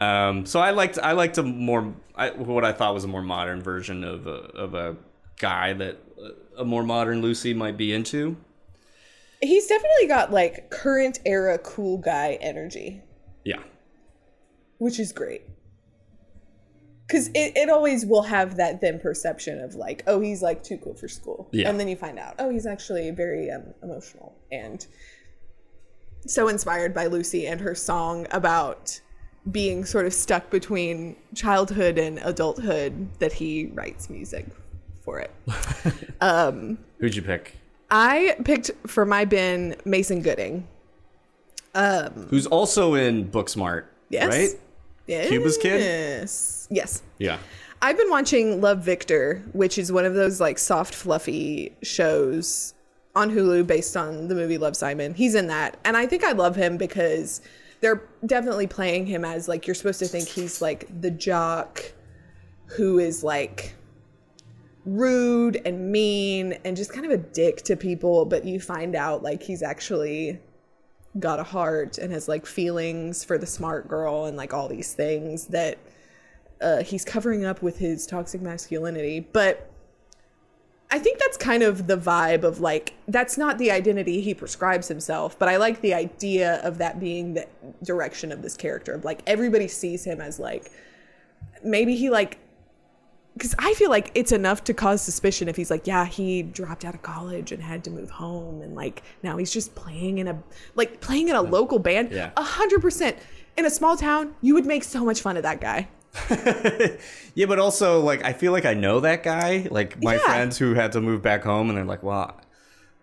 [0.00, 3.22] Um, so I liked I liked a more I, what I thought was a more
[3.22, 4.96] modern version of a, of a
[5.42, 5.98] guy that
[6.56, 8.36] a more modern Lucy might be into.
[9.42, 13.02] He's definitely got like current era cool guy energy,
[13.44, 13.62] Yeah,
[14.78, 15.42] which is great.
[17.06, 20.78] Because it, it always will have that then perception of like, oh, he's like too
[20.78, 21.50] cool for school.
[21.52, 21.68] Yeah.
[21.68, 24.86] And then you find out, oh, he's actually very um, emotional and
[26.26, 29.00] so inspired by Lucy and her song about
[29.50, 34.46] being sort of stuck between childhood and adulthood that he writes music
[35.02, 35.30] for it.
[36.20, 37.56] um, who'd you pick?
[37.90, 40.66] I picked for my Ben Mason Gooding.
[41.74, 43.84] Um, Who's also in Booksmart?
[44.08, 44.28] Yes.
[44.28, 44.50] right?
[45.06, 45.28] yes.
[45.28, 45.80] Cuba's kid?
[45.80, 46.68] Yes.
[46.70, 47.02] Yes.
[47.18, 47.38] Yeah.
[47.80, 52.74] I've been watching Love Victor, which is one of those like soft, fluffy shows
[53.14, 55.14] on Hulu based on the movie Love Simon.
[55.14, 55.76] He's in that.
[55.84, 57.40] And I think I love him because
[57.80, 61.92] they're definitely playing him as like you're supposed to think he's like the jock
[62.66, 63.74] who is like
[64.84, 69.22] rude and mean and just kind of a dick to people, but you find out
[69.22, 70.40] like he's actually
[71.18, 74.94] got a heart and has like feelings for the smart girl and like all these
[74.94, 75.78] things that
[76.60, 79.20] uh, he's covering up with his toxic masculinity.
[79.20, 79.68] But
[80.90, 84.88] I think that's kind of the vibe of like, that's not the identity he prescribes
[84.88, 87.46] himself, but I like the idea of that being the
[87.82, 89.00] direction of this character.
[89.02, 90.70] Like, everybody sees him as like,
[91.64, 92.38] maybe he like,
[93.34, 96.84] because I feel like it's enough to cause suspicion if he's like, yeah, he dropped
[96.84, 100.28] out of college and had to move home, and like now he's just playing in
[100.28, 100.42] a
[100.74, 102.10] like playing in a local band.
[102.10, 102.30] Yeah.
[102.36, 103.16] A hundred percent
[103.56, 105.88] in a small town, you would make so much fun of that guy.
[107.34, 109.66] Yeah, but also like I feel like I know that guy.
[109.70, 110.20] Like my Yeah.
[110.24, 112.38] friends who had to move back home, and they're like, "Well,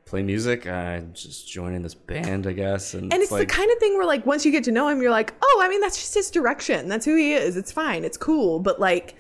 [0.06, 0.68] play music.
[0.68, 3.96] I just joining this band, I guess." And, And it's like, the kind of thing
[3.98, 6.14] where like once you get to know him, you're like, oh, I mean that's just
[6.14, 6.88] his direction.
[6.88, 7.58] That's who he is.
[7.58, 8.04] It's fine.
[8.04, 8.60] It's cool.
[8.60, 9.16] But like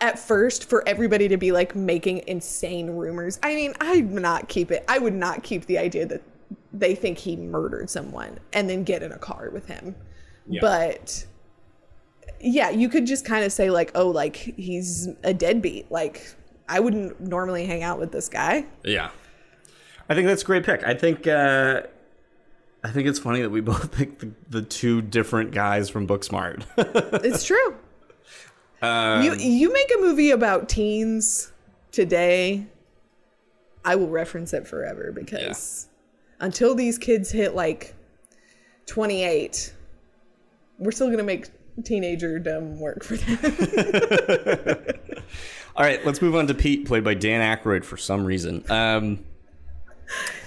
[0.00, 4.70] at first, for everybody to be like making insane rumors, I mean, I'd not keep
[4.70, 4.84] it.
[4.88, 6.22] I would not keep the idea that
[6.72, 9.94] they think he murdered someone and then get in a car with him.
[10.46, 10.60] Yeah.
[10.60, 11.26] But
[12.40, 15.90] yeah, you could just kind of say like, oh, like he's a deadbeat.
[15.90, 16.34] Like
[16.68, 18.66] I wouldn't normally hang out with this guy.
[18.82, 19.10] Yeah.
[20.08, 20.82] I think that's a great pick.
[20.84, 21.82] I think uh
[22.82, 26.64] I think it's funny that we both picked the, the two different guys from Booksmart.
[27.24, 27.76] It's true.
[28.84, 31.52] Um, you you make a movie about teens
[31.92, 32.66] today,
[33.84, 35.88] I will reference it forever because
[36.40, 37.94] until these kids hit like
[38.86, 39.74] 28,
[40.78, 41.48] we're still gonna make
[41.84, 43.40] teenager dumb work for them.
[45.76, 48.64] All right, let's move on to Pete, played by Dan Aykroyd for some reason.
[48.70, 49.24] Um,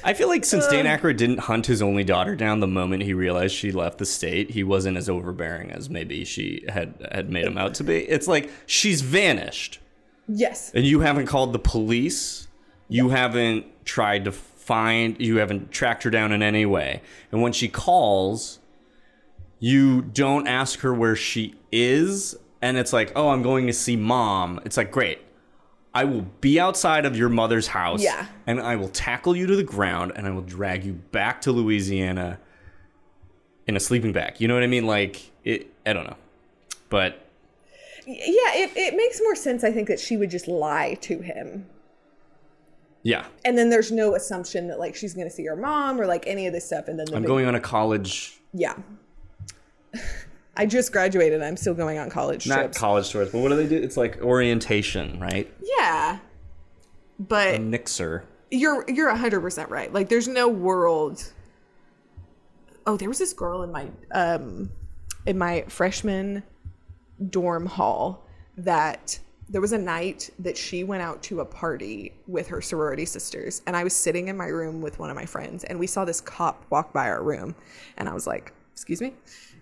[0.03, 3.03] I feel like since Dan um, Aykroyd didn't hunt his only daughter down the moment
[3.03, 7.29] he realized she left the state, he wasn't as overbearing as maybe she had had
[7.29, 7.97] made him out to be.
[7.97, 9.79] It's like she's vanished,
[10.27, 10.71] yes.
[10.73, 12.47] and you haven't called the police.
[12.89, 15.19] You haven't tried to find.
[15.19, 17.01] You haven't tracked her down in any way.
[17.31, 18.59] And when she calls,
[19.59, 23.95] you don't ask her where she is and it's like oh i'm going to see
[23.95, 25.19] mom it's like great
[25.99, 28.25] i will be outside of your mother's house Yeah.
[28.45, 31.51] and i will tackle you to the ground and i will drag you back to
[31.51, 32.39] louisiana
[33.67, 36.17] in a sleeping bag you know what i mean like it i don't know
[36.89, 37.11] but
[38.05, 41.65] Yeah, it, it makes more sense, I think, that she would just lie to him.
[43.03, 46.23] yeah And then there's no assumption that like she's gonna see her mom or like
[46.27, 46.87] any of this stuff.
[46.87, 48.75] And then the i'm big- going on a college Yeah.
[50.57, 51.41] I just graduated.
[51.41, 52.77] I'm still going on college not trips.
[52.77, 56.17] college tours but what do they do it's like orientation right yeah.
[57.19, 59.91] but a But nixer you're you're 100% right.
[59.93, 61.31] Like there's no world
[62.85, 64.69] Oh, there was this girl in my um
[65.25, 66.41] in my freshman
[67.29, 68.25] dorm hall
[68.57, 69.19] that
[69.49, 73.61] there was a night that she went out to a party with her sorority sisters
[73.67, 76.05] and I was sitting in my room with one of my friends and we saw
[76.05, 77.55] this cop walk by our room
[77.97, 79.13] and I was like, "Excuse me?"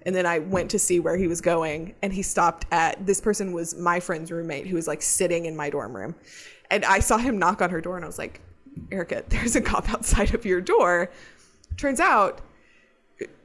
[0.05, 3.19] And then I went to see where he was going and he stopped at this
[3.19, 6.15] person was my friend's roommate who was like sitting in my dorm room.
[6.69, 8.39] And I saw him knock on her door and I was like,
[8.91, 11.11] "Erica, there's a cop outside of your door."
[11.77, 12.41] Turns out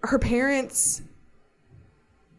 [0.02, 1.02] her parents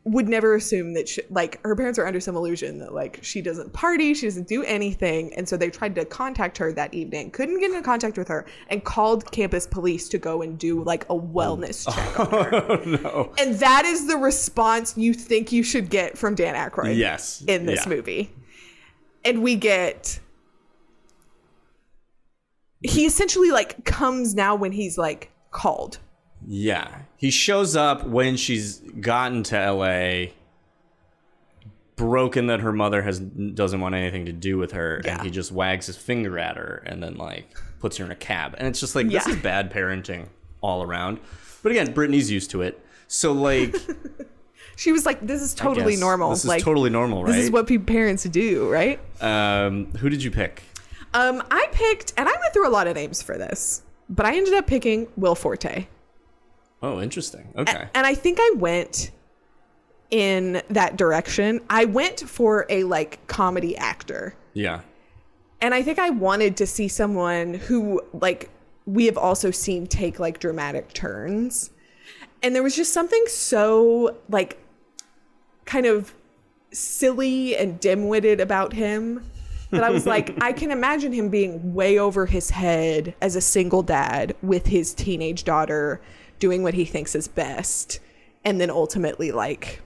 [0.03, 3.39] would never assume that she, like her parents are under some illusion that like she
[3.39, 7.29] doesn't party she doesn't do anything and so they tried to contact her that evening
[7.29, 11.03] couldn't get in contact with her and called campus police to go and do like
[11.05, 11.91] a wellness oh.
[11.93, 13.33] check on her Oh no.
[13.37, 17.43] and that is the response you think you should get from dan Aykroyd Yes.
[17.47, 17.89] in this Yeah.
[17.93, 18.31] movie
[19.23, 20.19] and we get
[22.81, 25.99] he essentially like comes now when he's like called
[26.47, 26.99] Yeah.
[27.17, 30.31] He shows up when she's gotten to LA
[31.95, 35.51] broken that her mother has doesn't want anything to do with her and he just
[35.51, 38.55] wags his finger at her and then like puts her in a cab.
[38.57, 40.27] And it's just like this is bad parenting
[40.61, 41.19] all around.
[41.61, 42.83] But again, Britney's used to it.
[43.07, 43.75] So like
[44.75, 47.33] she was like this is totally normal This is like totally normal, right?
[47.33, 50.63] this is what parents do right um who did you pick?
[51.13, 54.35] Um, I picked, and I went through a lot of names for this, but I
[54.35, 55.87] ended up picking Will Forte.
[56.81, 57.53] Oh, interesting.
[57.55, 57.87] Okay.
[57.93, 59.11] And I think I went
[60.09, 61.61] in that direction.
[61.69, 64.35] I went for a like comedy actor.
[64.53, 64.81] Yeah.
[65.61, 68.49] And I think I wanted to see someone who like
[68.85, 71.69] we have also seen take like dramatic turns.
[72.43, 74.57] And there was just something so like
[75.65, 76.13] kind of
[76.73, 79.23] silly and dim-witted about him
[79.69, 83.41] that I was like I can imagine him being way over his head as a
[83.41, 86.01] single dad with his teenage daughter
[86.41, 88.01] doing what he thinks is best
[88.43, 89.81] and then ultimately like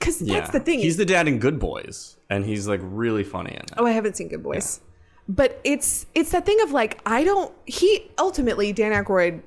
[0.00, 3.52] cuz that's the thing He's the dad in Good Boys and he's like really funny
[3.52, 3.74] in that.
[3.78, 4.80] Oh, I haven't seen Good Boys.
[5.28, 9.42] But it's it's that thing of like I don't he ultimately Dan Aykroyd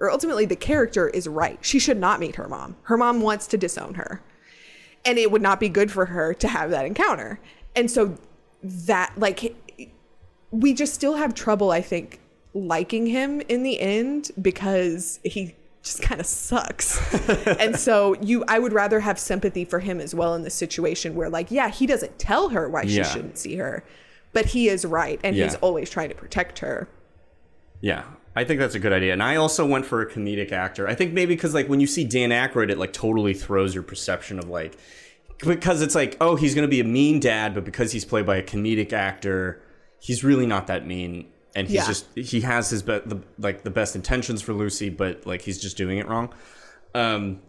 [0.00, 1.58] or ultimately the character is right.
[1.60, 2.76] She should not meet her mom.
[2.82, 4.22] Her mom wants to disown her.
[5.04, 7.40] And it would not be good for her to have that encounter.
[7.74, 8.16] And so
[8.62, 9.56] that like
[10.50, 12.20] we just still have trouble I think
[12.56, 16.98] liking him in the end because he just kind of sucks.
[17.46, 21.14] and so you I would rather have sympathy for him as well in the situation
[21.14, 23.04] where like yeah, he doesn't tell her why Yeah.
[23.04, 23.84] she shouldn't see her,
[24.32, 26.88] but he is right and he's always trying to protect her.
[27.80, 28.04] Yeah,
[28.34, 29.12] I think that's a good idea.
[29.12, 30.88] And I also went for a comedic actor.
[30.88, 33.82] I think maybe because like when you see Dan Aykroyd, it like totally throws your
[33.84, 34.76] perception of like
[35.44, 38.36] because it's like oh he's gonna be a mean dad, but because he's played by
[38.36, 39.62] a comedic actor,
[40.00, 41.28] he's really not that mean.
[41.56, 41.86] And he's Yeah.
[41.86, 45.58] just he has his be- the, like the best intentions for Lucy, but like he's
[45.58, 46.32] just doing it wrong.
[46.94, 47.40] Um,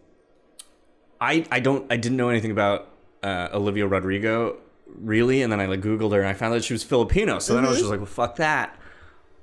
[1.20, 2.88] I I don't I didn't know anything about
[3.22, 4.56] uh, Olivia Rodrigo
[4.86, 7.38] really, and then I like Googled her and I found that she was Filipino.
[7.38, 8.74] So then I was just like, well, fuck that.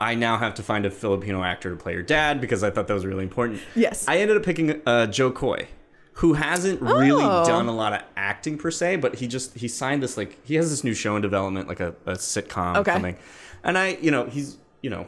[0.02, 2.88] I now have to find a Filipino actor to play her dad because I thought
[2.88, 3.62] that was really important.
[3.76, 4.06] Yes.
[4.08, 5.68] I ended up picking uh, Jo Koy,
[6.20, 7.46] who hasn't really Oh.
[7.46, 10.56] done a lot of acting per se, but he just he signed this like he
[10.56, 12.92] has this new show in development, like a, a sitcom Okay.
[12.94, 13.18] coming,
[13.64, 15.08] and I you know he's you know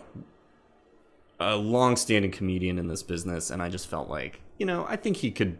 [1.39, 5.17] a long-standing comedian in this business, and I just felt like you know I think
[5.17, 5.57] he could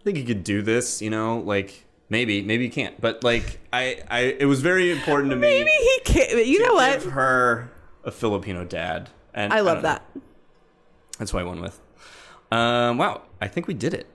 [0.00, 3.60] I think he could do this, you know, like maybe maybe he can't, but like
[3.72, 5.42] I I it was very important to me.
[5.62, 6.46] Maybe he can't.
[6.46, 7.00] You know what?
[7.02, 7.70] Give her
[8.02, 9.82] a Filipino dad, and I love know.
[9.82, 10.02] that.
[11.18, 11.78] That's what I went with.
[12.50, 14.06] Um, wow, I think we did it.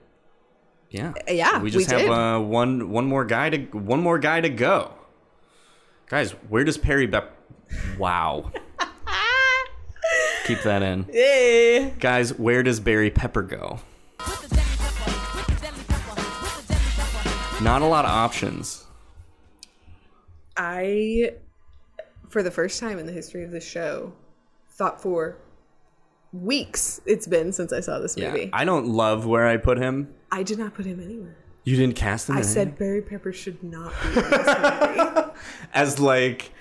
[0.90, 2.10] Yeah, Yeah, We just we have.
[2.10, 4.92] Uh, one one more guy to one more guy to go.
[6.08, 7.36] Guys, where does Perry Bep?
[7.98, 8.52] Wow.
[10.46, 11.06] Keep that in.
[11.12, 11.90] Yeah.
[11.98, 13.80] Guys, where does Barry Pepper go?
[17.60, 18.84] Not a lot of options.
[20.56, 21.32] I,
[22.28, 24.12] for the first time in the history of the show,
[24.70, 25.38] thought for
[26.32, 28.50] weeks it's been since I saw this Yeah, movie.
[28.52, 30.14] I don't love where I put him.
[30.30, 31.36] I did not put him anywhere.
[31.64, 32.36] You didn't cast him.
[32.36, 32.78] I said anything?
[32.78, 35.30] Barry Pepper should not be in this movie.
[35.74, 36.52] as like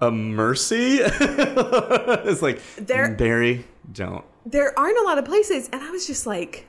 [0.00, 0.98] a mercy.
[1.00, 4.24] it's like There- Barry, don't.
[4.44, 6.66] there aren't a lot of places, and I was just like,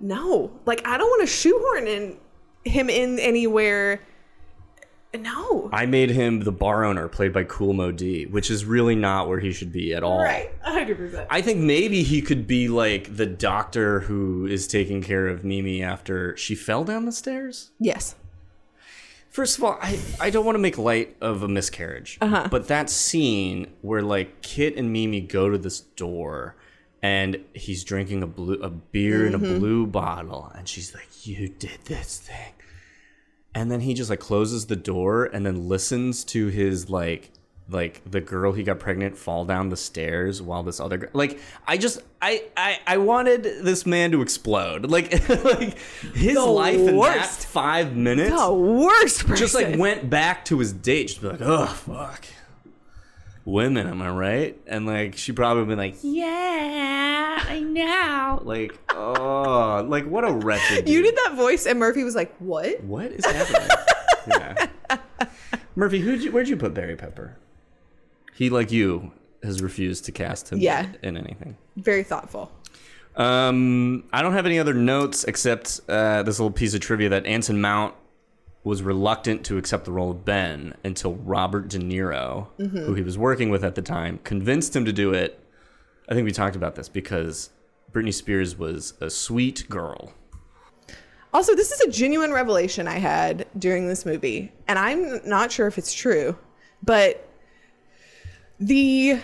[0.00, 2.16] no, like I don't want to shoehorn in
[2.64, 4.00] him in anywhere.
[5.14, 8.94] No, I made him the bar owner, played by Kool Moe Dee, which is really
[8.94, 10.22] not where he should be at all.
[10.22, 11.26] right, hundred percent.
[11.30, 15.82] I think maybe he could be like the doctor who is taking care of Mimi
[15.82, 17.70] after she fell down the stairs.
[17.80, 18.14] Yes,
[19.30, 22.48] First of all, I, I don't want to make light of a miscarriage, Uh-huh.
[22.50, 26.54] but that scene where like Kit and Mimi go to this door,
[27.02, 29.58] and he's drinking a blue a beer in a Mhm.
[29.58, 32.52] blue bottle, and she's like, "You did this thing,"
[33.58, 37.30] and then he just like closes the door and then listens to his like
[37.68, 41.40] like the girl he got pregnant fall down the stairs while this other girl like
[41.66, 44.86] i just i i, I wanted this man to explode.
[44.90, 45.10] Like
[45.44, 45.76] like
[46.14, 49.36] his The life in that five minutes The worst person.
[49.36, 51.08] just like went back to his date.
[51.08, 52.24] Just be like oh fuck
[53.52, 54.60] women am i right?
[54.66, 58.40] And like she probably been like yeah i know.
[58.44, 62.82] Like oh like what a wretched You did that voice, and Murphy was like, "What?
[62.84, 63.68] what is happening?
[64.28, 64.66] Yeah.
[65.74, 67.36] Murphy who'd you where'd you put barry pepper?
[68.34, 69.12] He like you
[69.42, 70.86] has refused to cast him Yeah.
[71.02, 71.56] in anything.
[71.76, 72.52] Very thoughtful."
[73.16, 77.26] um, I don't have any other notes except uh, this little piece of trivia that
[77.26, 77.94] Anson Mount
[78.68, 82.84] was reluctant to accept the role of Ben until Robert De Niro, Mhm.
[82.84, 85.40] who he was working with at the time, convinced him to do it.
[86.06, 87.48] I think we talked about this because
[87.90, 90.12] Britney Spears was a sweet girl.
[91.32, 95.66] Also, this is a genuine revelation I had during this movie, and I'm not sure
[95.66, 96.36] if it's true,
[96.82, 97.26] but
[98.60, 99.18] the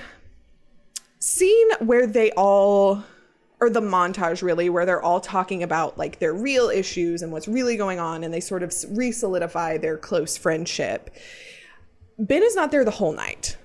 [1.18, 3.02] scene where they all
[3.60, 7.48] or the montage really where they're all talking about like their real issues and what's
[7.48, 11.10] really going on and they sort of re-solidify their close friendship.
[12.18, 13.56] Ben is not there the whole night.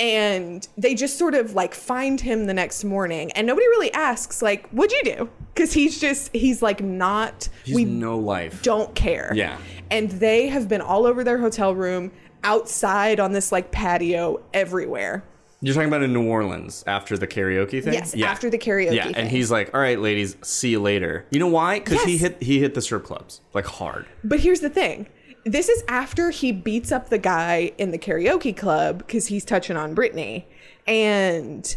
[0.00, 4.40] And they just sort of like find him the next morning and nobody really asks
[4.40, 5.28] like what'd you do?
[5.52, 8.62] Because he's just he's like not He's we no life.
[8.62, 9.32] don't care.
[9.34, 9.58] Yeah.
[9.90, 12.12] and they have been all over their hotel room
[12.44, 15.24] outside on this like patio everywhere
[15.60, 17.92] You're talking about in New Orleans after the karaoke thing?
[17.94, 19.16] Yes, after the karaoke Yeah, thing.
[19.16, 21.80] and he's like, "All right, ladies, see you later." You know why?
[21.80, 24.06] Because he hit he hit the strip clubs like hard.
[24.22, 25.08] But here's the thing.
[25.44, 29.76] This is after he beats up the guy in the karaoke club because he's touching
[29.76, 30.44] on Britney.
[30.86, 31.74] And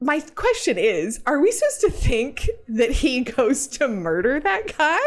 [0.00, 4.98] my question is are we supposed to think that he goes to murder that guy?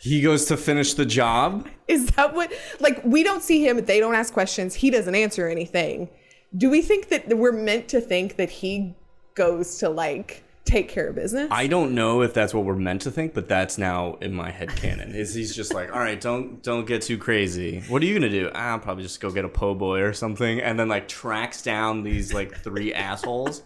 [0.00, 1.68] He goes to finish the job.
[1.86, 5.48] Is that what, like, we don't see him, they don't ask questions, he doesn't answer
[5.48, 6.08] anything.
[6.56, 8.94] Do we think that we're meant to think that he
[9.34, 11.48] goes to, like, take care of business?
[11.50, 14.50] I don't know if that's what we're meant to think, but that's now in my
[14.50, 15.14] head canon.
[15.14, 17.82] Is he's just like, all right, don't don't get too crazy.
[17.88, 18.50] What are you gonna do?
[18.54, 21.62] "Ah, I'll probably just go get a po' boy or something, and then like tracks
[21.62, 23.62] down these like three assholes,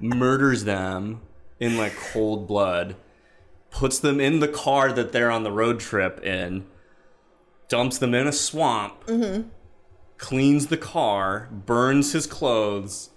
[0.00, 1.20] murders them
[1.60, 2.96] in like cold blood,
[3.70, 6.66] puts them in the car that they're on the road trip in,
[7.68, 9.48] dumps them in a swamp, Mm-hmm.
[10.16, 13.10] cleans the car, burns his clothes.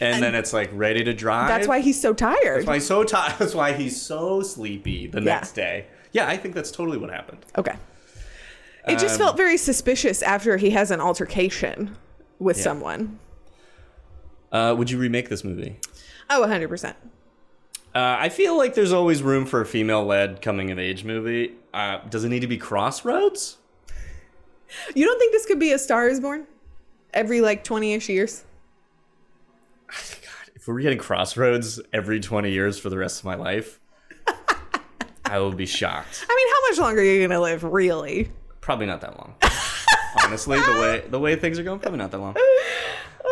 [0.00, 1.48] And, then it's like ready to drive.
[1.48, 2.56] That's why he's so tired.
[2.58, 3.34] That's why he's so tired.
[3.38, 5.24] That's why he's so sleepy the Yeah.
[5.24, 5.86] next day.
[6.12, 7.44] Yeah, I think that's totally what happened.
[7.58, 7.74] Okay.
[8.88, 11.96] It just Um, felt very suspicious after he has an altercation
[12.38, 12.62] with Yeah.
[12.64, 13.18] someone.
[14.50, 15.78] Uh, would you remake this movie?
[16.30, 16.94] Oh, 100%.
[17.96, 21.54] Uh, I feel like there's always room for a female-led coming-of-age movie.
[21.72, 23.56] Uh, does it need to be Crossroads?
[24.94, 26.46] You don't think this could be a Star is Born?
[27.14, 28.44] Every like 20 ish years?
[29.88, 33.80] God, If we're getting Crossroads every 20 years for the rest of my life,
[35.24, 36.26] I will be shocked.
[36.28, 38.30] I mean, how much longer are you going to live, really?
[38.60, 39.36] Probably not that long.
[40.22, 42.36] Honestly, the way the way things are going, probably not that long.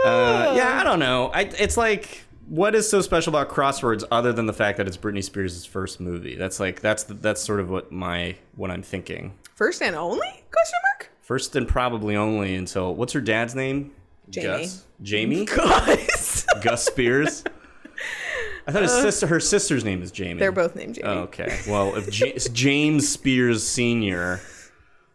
[0.05, 1.29] Uh, yeah, I don't know.
[1.29, 4.97] I, it's like, what is so special about Crossroads other than the fact that it's
[4.97, 6.37] Britney Spears' first movie?
[6.37, 9.35] That's like that's the, that's sort of what my what I'm thinking.
[9.55, 10.19] First and only?
[10.51, 11.11] Question mark?
[11.23, 13.93] First and probably only until what's her dad's name?
[14.31, 14.47] Jamie.
[14.47, 14.85] Gus.
[15.03, 15.45] Jamie.
[15.47, 16.47] Gus.
[16.63, 17.45] Gus Spears.
[18.67, 20.41] I thought his Uh, sister, her sister's name is Jamie.
[20.41, 21.07] They're both named Jamie.
[21.09, 21.61] Oh, okay.
[21.69, 24.41] Well, if Ja- James Spears Senior,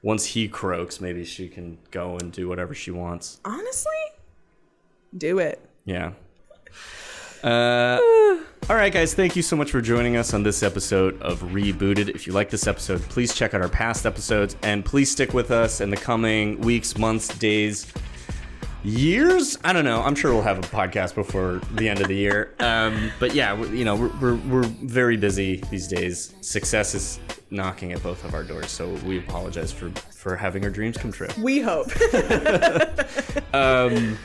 [0.03, 3.39] once he croaks, maybe she can go and do whatever she wants.
[3.43, 3.91] Honestly?
[5.17, 5.59] Do it.
[5.85, 6.11] Yeah.
[7.43, 7.99] Uh,
[8.69, 9.13] all right, guys.
[9.13, 12.09] Thank you so much for joining us on this episode of Rebooted.
[12.09, 15.51] If you like this episode, please check out our past episodes and please stick with
[15.51, 17.91] us in the coming weeks, months, days,
[18.83, 19.57] years.
[19.63, 20.01] I don't know.
[20.01, 22.53] I'm sure we'll have a podcast before the end of the year.
[22.59, 26.33] Um, but yeah, you know, we're, we're, we're very busy these days.
[26.41, 29.89] Success is knocking at both of our doors, so we apologize for
[30.19, 31.29] for having our dreams come true.
[31.37, 31.87] We hope.
[33.51, 34.17] Um,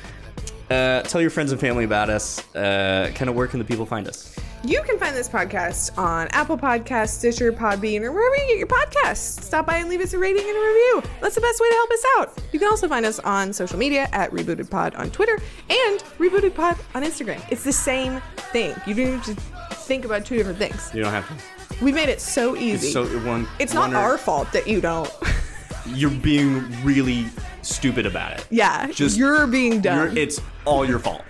[0.75, 2.43] uh, tell your friends and family about us.
[2.55, 4.35] Uh, kind of where can the people find us?
[4.65, 8.67] You can find this podcast on Apple Podcasts, Stitcher, Podbean, or wherever you get your
[8.67, 9.43] podcasts.
[9.43, 11.03] Stop by and leave us a rating and a review.
[11.21, 12.43] That's the best way to help us out.
[12.53, 15.39] You can also find us on social media at Rebooted Pod on Twitter
[15.69, 17.45] and Rebooted Pod on Instagram.
[17.51, 18.23] It's the same
[18.53, 18.75] thing.
[18.87, 20.91] You don't need to think about two different things.
[20.95, 21.85] You don't have to.
[21.85, 22.87] We made it so easy.
[22.87, 23.47] It's so one.
[23.59, 25.11] It's not wonder- our fault that you don't.
[25.87, 27.27] You're being really
[27.65, 28.47] stupid about it.
[28.51, 30.09] Yeah, Just you're being dumb.
[30.11, 31.23] You're- it's all your fault.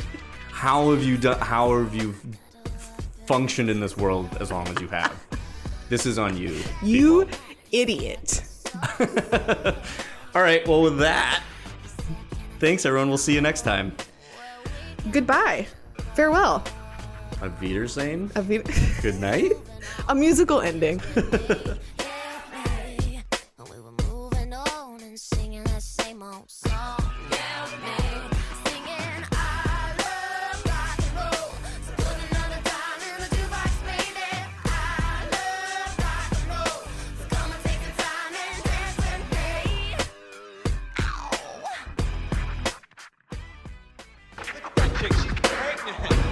[0.50, 1.38] How have you done?
[1.40, 2.14] How have you
[3.26, 5.12] functioned in this world as long as you have?
[5.88, 6.58] This is on you.
[6.82, 7.28] you
[7.70, 8.42] idiot.
[10.34, 10.66] All right.
[10.66, 11.42] Well, with that,
[12.60, 13.10] thanks everyone.
[13.10, 13.94] We'll see you next time.
[15.10, 15.66] Goodbye.
[16.14, 16.64] Farewell.
[17.42, 18.30] Auf Wiedersehen.
[18.36, 18.42] A,
[19.02, 19.52] Good night.
[20.08, 21.02] a musical ending.